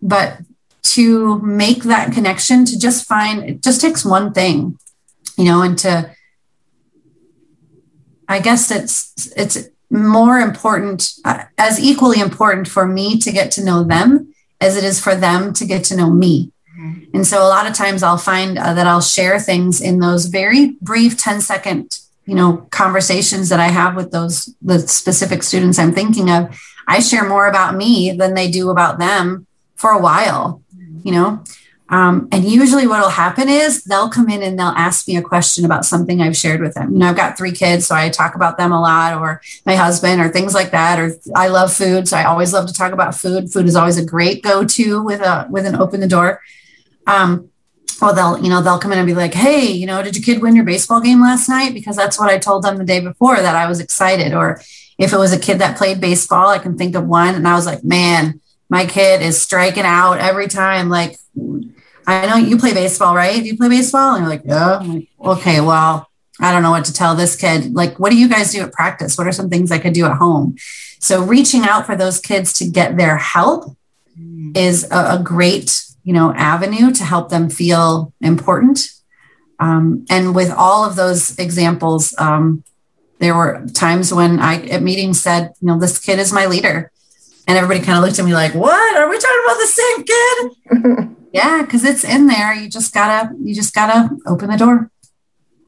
But 0.00 0.38
to 0.82 1.40
make 1.40 1.82
that 1.82 2.12
connection 2.12 2.64
to 2.64 2.78
just 2.78 3.06
find 3.06 3.42
it 3.42 3.62
just 3.62 3.80
takes 3.80 4.04
one 4.04 4.32
thing 4.32 4.78
you 5.36 5.44
know 5.44 5.60
and 5.60 5.76
to 5.76 6.08
i 8.28 8.38
guess 8.38 8.70
it's 8.70 9.32
it's 9.36 9.68
more 9.90 10.38
important 10.38 11.12
uh, 11.24 11.42
as 11.58 11.80
equally 11.80 12.20
important 12.20 12.68
for 12.68 12.86
me 12.86 13.18
to 13.18 13.32
get 13.32 13.50
to 13.50 13.64
know 13.64 13.82
them 13.82 14.32
as 14.60 14.76
it 14.76 14.84
is 14.84 15.00
for 15.00 15.14
them 15.14 15.52
to 15.52 15.64
get 15.64 15.84
to 15.84 15.96
know 15.96 16.10
me. 16.10 16.52
And 17.14 17.26
so 17.26 17.42
a 17.42 17.48
lot 17.48 17.66
of 17.66 17.74
times 17.74 18.02
i'll 18.02 18.18
find 18.18 18.58
uh, 18.58 18.74
that 18.74 18.86
i'll 18.86 19.00
share 19.00 19.38
things 19.38 19.80
in 19.80 19.98
those 19.98 20.26
very 20.26 20.72
brief 20.80 21.16
10 21.16 21.40
second 21.40 22.00
you 22.24 22.34
know 22.34 22.66
conversations 22.70 23.48
that 23.48 23.60
i 23.60 23.68
have 23.68 23.96
with 23.96 24.10
those 24.10 24.54
the 24.62 24.78
specific 24.80 25.42
students 25.42 25.78
i'm 25.78 25.92
thinking 25.92 26.30
of 26.30 26.58
i 26.86 27.00
share 27.00 27.28
more 27.28 27.46
about 27.46 27.76
me 27.76 28.12
than 28.12 28.34
they 28.34 28.50
do 28.50 28.70
about 28.70 28.98
them 28.98 29.46
for 29.76 29.90
a 29.90 30.00
while 30.00 30.62
you 31.02 31.12
know 31.12 31.42
um, 31.88 32.28
and 32.32 32.44
usually 32.44 32.86
what 32.86 33.00
will 33.00 33.10
happen 33.10 33.48
is 33.48 33.84
they'll 33.84 34.10
come 34.10 34.28
in 34.28 34.42
and 34.42 34.58
they'll 34.58 34.66
ask 34.68 35.06
me 35.06 35.16
a 35.16 35.22
question 35.22 35.64
about 35.64 35.84
something 35.84 36.20
I've 36.20 36.36
shared 36.36 36.60
with 36.60 36.74
them. 36.74 36.92
You 36.92 36.98
know, 36.98 37.08
I've 37.08 37.16
got 37.16 37.38
three 37.38 37.52
kids, 37.52 37.86
so 37.86 37.94
I 37.94 38.08
talk 38.08 38.34
about 38.34 38.58
them 38.58 38.72
a 38.72 38.80
lot, 38.80 39.14
or 39.20 39.40
my 39.64 39.76
husband, 39.76 40.20
or 40.20 40.28
things 40.28 40.52
like 40.52 40.72
that. 40.72 40.98
Or 40.98 41.12
I 41.36 41.46
love 41.48 41.72
food, 41.72 42.08
so 42.08 42.16
I 42.16 42.24
always 42.24 42.52
love 42.52 42.66
to 42.66 42.74
talk 42.74 42.92
about 42.92 43.14
food. 43.14 43.52
Food 43.52 43.66
is 43.66 43.76
always 43.76 43.98
a 43.98 44.04
great 44.04 44.42
go-to 44.42 45.02
with 45.02 45.20
a 45.20 45.46
with 45.48 45.64
an 45.64 45.76
open 45.76 46.00
the 46.00 46.08
door. 46.08 46.42
Um, 47.06 47.50
well, 48.00 48.14
they'll 48.14 48.44
you 48.44 48.50
know 48.50 48.60
they'll 48.62 48.78
come 48.78 48.92
in 48.92 48.98
and 48.98 49.06
be 49.06 49.14
like, 49.14 49.34
hey, 49.34 49.66
you 49.66 49.86
know, 49.86 50.02
did 50.02 50.16
your 50.16 50.24
kid 50.24 50.42
win 50.42 50.56
your 50.56 50.64
baseball 50.64 51.00
game 51.00 51.20
last 51.20 51.48
night? 51.48 51.72
Because 51.72 51.96
that's 51.96 52.18
what 52.18 52.28
I 52.28 52.38
told 52.38 52.62
them 52.62 52.76
the 52.76 52.84
day 52.84 53.00
before 53.00 53.36
that 53.36 53.56
I 53.56 53.66
was 53.66 53.80
excited. 53.80 54.34
Or 54.34 54.60
if 54.98 55.12
it 55.12 55.18
was 55.18 55.32
a 55.32 55.38
kid 55.38 55.58
that 55.60 55.78
played 55.78 56.00
baseball, 56.00 56.48
I 56.48 56.58
can 56.58 56.76
think 56.76 56.94
of 56.94 57.06
one, 57.06 57.34
and 57.34 57.48
I 57.48 57.54
was 57.54 57.66
like, 57.66 57.84
man 57.84 58.40
my 58.68 58.86
kid 58.86 59.22
is 59.22 59.40
striking 59.40 59.84
out 59.84 60.18
every 60.18 60.48
time. 60.48 60.88
Like, 60.88 61.16
I 62.06 62.26
know 62.26 62.36
you 62.36 62.56
play 62.56 62.72
baseball, 62.72 63.14
right? 63.14 63.36
Do 63.42 63.46
you 63.46 63.56
play 63.56 63.68
baseball? 63.68 64.14
And 64.14 64.22
you're 64.22 64.30
like, 64.30 64.42
yeah. 64.44 64.76
Like, 64.78 65.08
okay, 65.20 65.60
well, 65.60 66.08
I 66.40 66.52
don't 66.52 66.62
know 66.62 66.70
what 66.70 66.84
to 66.86 66.92
tell 66.92 67.14
this 67.14 67.36
kid. 67.36 67.74
Like, 67.74 67.98
what 67.98 68.10
do 68.10 68.18
you 68.18 68.28
guys 68.28 68.52
do 68.52 68.62
at 68.62 68.72
practice? 68.72 69.16
What 69.16 69.26
are 69.26 69.32
some 69.32 69.48
things 69.48 69.70
I 69.70 69.78
could 69.78 69.92
do 69.92 70.06
at 70.06 70.16
home? 70.16 70.56
So, 70.98 71.22
reaching 71.22 71.62
out 71.62 71.86
for 71.86 71.96
those 71.96 72.18
kids 72.18 72.52
to 72.54 72.68
get 72.68 72.96
their 72.96 73.16
help 73.16 73.76
mm. 74.18 74.56
is 74.56 74.90
a, 74.90 75.18
a 75.18 75.20
great, 75.22 75.84
you 76.06 76.12
know, 76.12 76.32
avenue 76.34 76.92
to 76.92 77.04
help 77.04 77.30
them 77.30 77.50
feel 77.50 78.14
important. 78.20 78.88
Um, 79.58 80.06
and 80.08 80.36
with 80.36 80.52
all 80.52 80.84
of 80.84 80.94
those 80.94 81.36
examples, 81.36 82.14
um, 82.16 82.62
there 83.18 83.34
were 83.34 83.66
times 83.74 84.14
when 84.14 84.38
I 84.38 84.64
at 84.66 84.82
meetings 84.82 85.20
said, 85.20 85.52
you 85.60 85.66
know, 85.66 85.80
this 85.80 85.98
kid 85.98 86.20
is 86.20 86.32
my 86.32 86.46
leader. 86.46 86.92
And 87.48 87.58
everybody 87.58 87.84
kind 87.84 87.98
of 87.98 88.04
looked 88.04 88.20
at 88.20 88.24
me 88.24 88.34
like, 88.34 88.54
what? 88.54 88.96
Are 88.96 89.10
we 89.10 89.18
talking 89.18 89.42
about 89.44 89.58
the 89.58 89.66
same 89.66 90.04
kid? 90.04 91.16
yeah, 91.32 91.62
because 91.62 91.82
it's 91.82 92.04
in 92.04 92.28
there. 92.28 92.54
You 92.54 92.70
just 92.70 92.94
gotta, 92.94 93.34
you 93.42 93.52
just 93.52 93.74
gotta 93.74 94.08
open 94.26 94.48
the 94.48 94.56
door. 94.56 94.88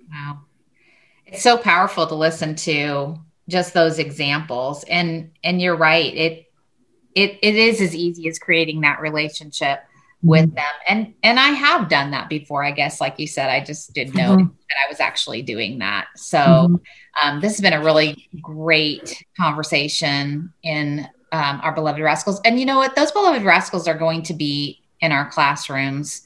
Wow. 0.09 0.43
It's 1.27 1.43
so 1.43 1.59
powerful 1.59 2.07
to 2.07 2.15
listen 2.15 2.55
to 2.57 3.17
just 3.49 3.75
those 3.75 3.99
examples. 3.99 4.85
And 4.85 5.33
and 5.43 5.61
you're 5.61 5.77
right. 5.77 6.15
It 6.15 6.47
it 7.17 7.39
it 7.43 7.57
is 7.57 7.81
as 7.81 7.97
easy 7.97 8.29
as 8.29 8.39
creating 8.39 8.83
that 8.83 9.01
relationship 9.01 9.81
with 10.23 10.47
mm-hmm. 10.47 10.55
them 10.55 10.65
and 10.89 11.15
and 11.23 11.39
i 11.39 11.49
have 11.49 11.89
done 11.89 12.11
that 12.11 12.29
before 12.29 12.65
i 12.65 12.73
guess 12.73 13.01
like 13.01 13.19
you 13.19 13.27
said 13.27 13.49
i 13.51 13.63
just 13.63 13.93
didn't 13.93 14.15
know 14.17 14.37
mm-hmm. 14.37 14.47
that 14.47 14.77
i 14.85 14.91
was 14.91 14.99
actually 14.99 15.43
doing 15.43 15.79
that 15.79 16.07
so 16.17 16.39
mm-hmm. 16.39 16.75
um, 17.23 17.41
this 17.41 17.53
has 17.53 17.61
been 17.61 17.73
a 17.73 17.85
really 17.85 18.29
great 18.43 19.25
conversation 19.37 20.53
in 20.65 21.09
um, 21.33 21.61
our 21.63 21.73
beloved 21.73 22.01
rascals. 22.01 22.41
And 22.45 22.59
you 22.59 22.67
know 22.67 22.77
what? 22.77 22.97
Those 22.97 23.13
beloved 23.13 23.43
rascals 23.43 23.89
are 23.89 23.97
going 23.97 24.23
to 24.25 24.35
be 24.35 24.83
in 25.01 25.13
our 25.13 25.31
classrooms 25.31 26.23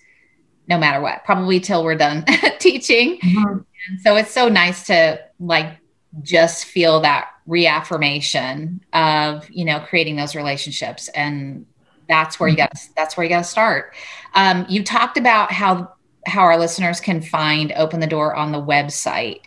no 0.68 0.78
matter 0.78 1.00
what, 1.00 1.24
probably 1.24 1.58
till 1.58 1.82
we're 1.82 1.96
done 1.96 2.24
teaching. 2.58 3.18
Mm-hmm. 3.18 3.58
So 4.02 4.16
it's 4.16 4.30
so 4.30 4.48
nice 4.48 4.86
to 4.86 5.20
like 5.40 5.76
just 6.22 6.66
feel 6.66 7.00
that 7.00 7.30
reaffirmation 7.46 8.80
of, 8.92 9.50
you 9.50 9.64
know, 9.64 9.80
creating 9.80 10.16
those 10.16 10.36
relationships 10.36 11.08
and 11.08 11.66
that's 12.12 12.38
where 12.38 12.48
you 12.48 12.56
got 12.56 12.72
that's 12.96 13.16
where 13.16 13.24
you 13.24 13.30
got 13.30 13.38
to 13.38 13.44
start. 13.44 13.94
Um, 14.34 14.66
you 14.68 14.84
talked 14.84 15.16
about 15.16 15.50
how 15.50 15.92
how 16.26 16.42
our 16.42 16.58
listeners 16.58 17.00
can 17.00 17.20
find 17.20 17.72
Open 17.72 18.00
the 18.00 18.06
Door 18.06 18.36
on 18.36 18.52
the 18.52 18.62
website, 18.62 19.40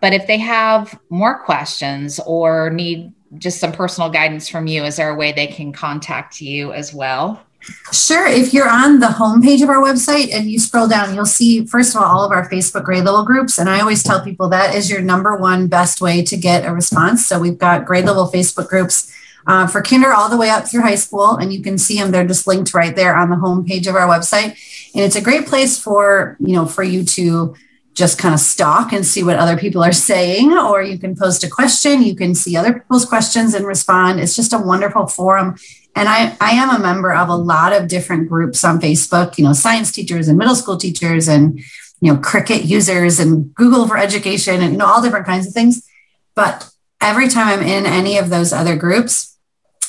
but 0.00 0.12
if 0.12 0.26
they 0.26 0.38
have 0.38 0.98
more 1.10 1.38
questions 1.38 2.20
or 2.26 2.70
need 2.70 3.12
just 3.38 3.60
some 3.60 3.72
personal 3.72 4.10
guidance 4.10 4.48
from 4.48 4.66
you, 4.66 4.84
is 4.84 4.96
there 4.96 5.10
a 5.10 5.14
way 5.14 5.32
they 5.32 5.46
can 5.46 5.72
contact 5.72 6.40
you 6.40 6.72
as 6.72 6.94
well? 6.94 7.44
Sure. 7.92 8.26
If 8.26 8.52
you're 8.52 8.68
on 8.68 8.98
the 8.98 9.06
homepage 9.06 9.62
of 9.62 9.68
our 9.68 9.80
website 9.80 10.34
and 10.34 10.50
you 10.50 10.58
scroll 10.58 10.88
down, 10.88 11.14
you'll 11.14 11.24
see, 11.24 11.64
first 11.66 11.94
of 11.94 12.02
all, 12.02 12.08
all 12.08 12.24
of 12.24 12.32
our 12.32 12.48
Facebook 12.50 12.82
grade 12.82 13.04
level 13.04 13.24
groups. 13.24 13.58
And 13.58 13.70
I 13.70 13.80
always 13.80 14.02
tell 14.02 14.22
people 14.22 14.48
that 14.48 14.74
is 14.74 14.90
your 14.90 15.00
number 15.00 15.36
one 15.36 15.68
best 15.68 16.00
way 16.00 16.22
to 16.24 16.36
get 16.36 16.66
a 16.66 16.74
response. 16.74 17.24
So 17.24 17.38
we've 17.38 17.58
got 17.58 17.84
grade 17.84 18.04
level 18.04 18.28
Facebook 18.28 18.68
groups 18.68 19.14
uh, 19.46 19.66
for 19.66 19.82
kinder 19.82 20.12
all 20.12 20.28
the 20.28 20.36
way 20.36 20.50
up 20.50 20.68
through 20.68 20.82
high 20.82 20.96
school. 20.96 21.36
And 21.36 21.52
you 21.52 21.62
can 21.62 21.78
see 21.78 21.98
them. 21.98 22.10
They're 22.10 22.26
just 22.26 22.46
linked 22.46 22.74
right 22.74 22.94
there 22.94 23.16
on 23.16 23.30
the 23.30 23.36
homepage 23.36 23.86
of 23.86 23.94
our 23.94 24.08
website. 24.08 24.56
And 24.94 25.04
it's 25.04 25.16
a 25.16 25.22
great 25.22 25.46
place 25.46 25.78
for, 25.78 26.36
you 26.40 26.54
know, 26.54 26.66
for 26.66 26.82
you 26.82 27.04
to 27.04 27.54
just 27.94 28.18
kind 28.18 28.34
of 28.34 28.40
stalk 28.40 28.92
and 28.92 29.04
see 29.04 29.22
what 29.22 29.36
other 29.36 29.56
people 29.56 29.82
are 29.82 29.92
saying, 30.10 30.52
or 30.52 30.82
you 30.82 30.98
can 30.98 31.16
post 31.16 31.44
a 31.44 31.50
question. 31.50 32.02
You 32.02 32.14
can 32.14 32.34
see 32.34 32.56
other 32.56 32.72
people's 32.72 33.04
questions 33.04 33.54
and 33.54 33.66
respond. 33.66 34.20
It's 34.20 34.36
just 34.36 34.52
a 34.52 34.58
wonderful 34.58 35.06
forum 35.06 35.56
and 35.94 36.08
I, 36.08 36.36
I 36.40 36.52
am 36.52 36.70
a 36.70 36.78
member 36.78 37.12
of 37.12 37.28
a 37.28 37.34
lot 37.34 37.72
of 37.72 37.88
different 37.88 38.28
groups 38.28 38.64
on 38.64 38.80
Facebook, 38.80 39.36
you 39.36 39.44
know, 39.44 39.52
science 39.52 39.92
teachers 39.92 40.28
and 40.28 40.38
middle 40.38 40.54
school 40.54 40.76
teachers 40.76 41.28
and, 41.28 41.58
you 42.00 42.12
know, 42.12 42.18
Cricut 42.18 42.66
users 42.66 43.20
and 43.20 43.54
Google 43.54 43.86
for 43.86 43.98
education 43.98 44.62
and, 44.62 44.72
you 44.72 44.78
know, 44.78 44.86
all 44.86 45.02
different 45.02 45.26
kinds 45.26 45.46
of 45.46 45.52
things. 45.52 45.86
But 46.34 46.70
every 47.00 47.28
time 47.28 47.48
I'm 47.48 47.66
in 47.66 47.84
any 47.84 48.16
of 48.16 48.30
those 48.30 48.52
other 48.52 48.74
groups, 48.74 49.31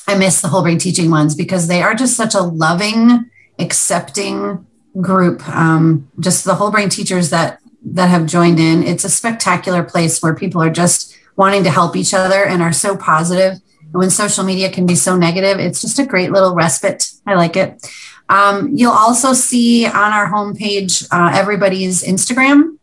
I 0.08 0.18
miss 0.18 0.42
the 0.42 0.48
whole 0.50 0.62
brain 0.64 0.80
teaching 0.80 1.10
ones 1.10 1.36
because 1.36 1.68
they 1.68 1.82
are 1.82 1.96
just 1.96 2.18
such 2.18 2.36
a 2.36 2.42
loving, 2.42 3.30
accepting 3.60 4.66
group. 5.00 5.48
Um, 5.48 6.10
just 6.20 6.46
the 6.46 6.56
whole 6.56 6.72
brain 6.72 6.90
teachers 6.90 7.30
that 7.30 7.60
that 7.86 8.10
have 8.10 8.26
joined 8.26 8.60
in. 8.60 8.84
It's 8.84 9.04
a 9.04 9.10
spectacular 9.10 9.84
place 9.84 10.22
where 10.22 10.34
people 10.34 10.62
are 10.62 10.70
just 10.70 11.18
wanting 11.36 11.64
to 11.66 11.70
help 11.70 11.96
each 11.96 12.14
other 12.14 12.46
and 12.46 12.62
are 12.62 12.72
so 12.72 12.96
positive 12.96 13.60
when 13.94 14.10
social 14.10 14.44
media 14.44 14.72
can 14.72 14.86
be 14.86 14.96
so 14.96 15.16
negative, 15.16 15.60
it's 15.60 15.82
just 15.82 16.00
a 16.00 16.06
great 16.06 16.32
little 16.32 16.56
respite. 16.56 17.12
I 17.26 17.36
like 17.36 17.56
it. 17.56 17.86
Um, 18.28 18.72
you'll 18.74 18.92
also 18.92 19.34
see 19.34 19.86
on 19.86 19.94
our 19.94 20.32
homepage 20.32 21.08
uh, 21.12 21.32
everybody's 21.38 22.04
Instagram. 22.04 22.78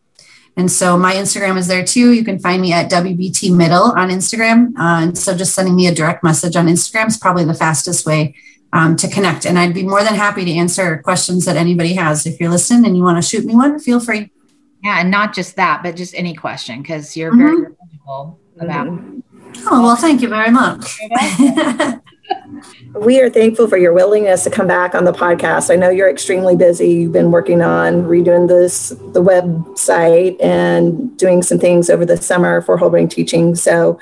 And 0.57 0.71
so 0.71 0.97
my 0.97 1.13
Instagram 1.13 1.57
is 1.57 1.67
there 1.67 1.83
too. 1.83 2.11
You 2.11 2.23
can 2.23 2.37
find 2.39 2.61
me 2.61 2.73
at 2.73 2.91
WBT 2.91 3.55
Middle 3.55 3.91
on 3.91 4.09
Instagram. 4.09 4.77
Uh, 4.77 5.03
and 5.03 5.17
so 5.17 5.35
just 5.35 5.55
sending 5.55 5.75
me 5.75 5.87
a 5.87 5.95
direct 5.95 6.23
message 6.23 6.55
on 6.55 6.67
Instagram 6.67 7.07
is 7.07 7.17
probably 7.17 7.45
the 7.45 7.53
fastest 7.53 8.05
way 8.05 8.35
um, 8.73 8.95
to 8.97 9.07
connect. 9.07 9.45
And 9.45 9.57
I'd 9.57 9.73
be 9.73 9.83
more 9.83 10.03
than 10.03 10.15
happy 10.15 10.45
to 10.45 10.51
answer 10.51 10.97
questions 10.97 11.45
that 11.45 11.57
anybody 11.57 11.93
has. 11.93 12.25
If 12.25 12.39
you're 12.39 12.49
listening 12.49 12.85
and 12.85 12.97
you 12.97 13.03
want 13.03 13.21
to 13.21 13.27
shoot 13.27 13.45
me 13.45 13.55
one, 13.55 13.79
feel 13.79 13.99
free. 13.99 14.31
Yeah, 14.83 14.99
and 14.99 15.11
not 15.11 15.33
just 15.33 15.55
that, 15.57 15.83
but 15.83 15.95
just 15.95 16.15
any 16.15 16.33
question 16.33 16.81
because 16.81 17.15
you're 17.15 17.35
very 17.35 17.57
mm-hmm. 17.57 18.63
about 18.63 18.87
mm-hmm. 18.87 19.19
Oh, 19.69 19.83
well, 19.83 19.95
thank 19.95 20.21
you 20.21 20.29
very 20.29 20.49
much. 20.49 20.99
we 22.93 23.21
are 23.21 23.29
thankful 23.29 23.67
for 23.67 23.77
your 23.77 23.93
willingness 23.93 24.43
to 24.43 24.49
come 24.49 24.67
back 24.67 24.93
on 24.93 25.05
the 25.05 25.11
podcast. 25.11 25.71
I 25.71 25.75
know 25.75 25.89
you're 25.89 26.09
extremely 26.09 26.55
busy. 26.55 26.89
You've 26.89 27.11
been 27.11 27.31
working 27.31 27.61
on 27.61 28.03
redoing 28.03 28.47
this 28.47 28.89
the 28.89 29.23
website 29.23 30.41
and 30.43 31.17
doing 31.17 31.41
some 31.41 31.59
things 31.59 31.89
over 31.89 32.05
the 32.05 32.17
summer 32.17 32.61
for 32.61 32.77
whole 32.77 32.89
brain 32.89 33.07
teaching. 33.07 33.55
So 33.55 33.99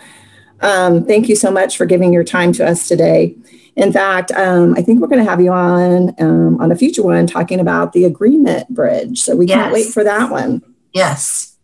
um, 0.62 1.06
thank 1.06 1.30
you 1.30 1.36
so 1.36 1.52
much 1.52 1.78
for 1.78 1.86
giving 1.86 2.12
your 2.12 2.24
time 2.24 2.52
to 2.54 2.68
us 2.68 2.88
today. 2.88 3.36
In 3.76 3.94
fact, 3.94 4.32
um, 4.32 4.74
I 4.76 4.82
think 4.82 5.00
we're 5.00 5.08
going 5.08 5.24
to 5.24 5.30
have 5.30 5.40
you 5.40 5.52
on 5.52 6.14
um, 6.20 6.60
on 6.60 6.72
a 6.72 6.76
future 6.76 7.04
one 7.04 7.28
talking 7.28 7.60
about 7.60 7.94
the 7.94 8.06
agreement 8.06 8.70
bridge. 8.70 9.22
So 9.22 9.36
we 9.36 9.46
yes. 9.46 9.56
can't 9.56 9.74
wait 9.74 9.88
for 9.94 10.04
that 10.04 10.32
one. 10.32 10.62
Yes. 10.94 11.56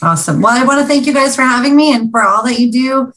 Awesome. 0.00 0.40
Well, 0.40 0.60
I 0.60 0.64
want 0.64 0.80
to 0.80 0.86
thank 0.86 1.06
you 1.06 1.12
guys 1.12 1.36
for 1.36 1.42
having 1.42 1.76
me 1.76 1.94
and 1.94 2.10
for 2.10 2.22
all 2.22 2.42
that 2.44 2.58
you 2.58 2.72
do 2.72 3.12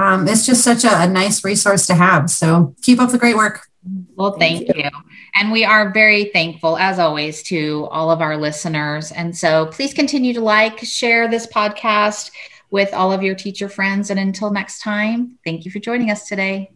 um, 0.00 0.26
it's 0.26 0.46
just 0.46 0.64
such 0.64 0.84
a, 0.84 1.02
a, 1.02 1.06
nice 1.06 1.44
resource 1.44 1.86
to 1.86 1.94
have. 1.94 2.30
So 2.30 2.74
keep 2.82 3.00
up 3.00 3.10
the 3.10 3.18
great 3.18 3.36
work. 3.36 3.68
Well, 4.14 4.32
thank, 4.32 4.66
thank 4.66 4.76
you. 4.76 4.84
you. 4.84 4.90
And 5.34 5.52
we 5.52 5.64
are 5.64 5.90
very 5.92 6.24
thankful, 6.24 6.76
as 6.78 6.98
always, 6.98 7.42
to 7.44 7.86
all 7.90 8.10
of 8.10 8.20
our 8.20 8.36
listeners. 8.36 9.12
And 9.12 9.36
so 9.36 9.66
please 9.66 9.92
continue 9.92 10.32
to 10.34 10.40
like, 10.40 10.78
share 10.80 11.28
this 11.28 11.46
podcast 11.46 12.30
with 12.70 12.94
all 12.94 13.12
of 13.12 13.22
your 13.22 13.34
teacher 13.34 13.68
friends. 13.68 14.10
And 14.10 14.18
until 14.18 14.50
next 14.50 14.80
time, 14.80 15.38
thank 15.44 15.64
you 15.64 15.70
for 15.70 15.80
joining 15.80 16.10
us 16.10 16.26
today. 16.26 16.70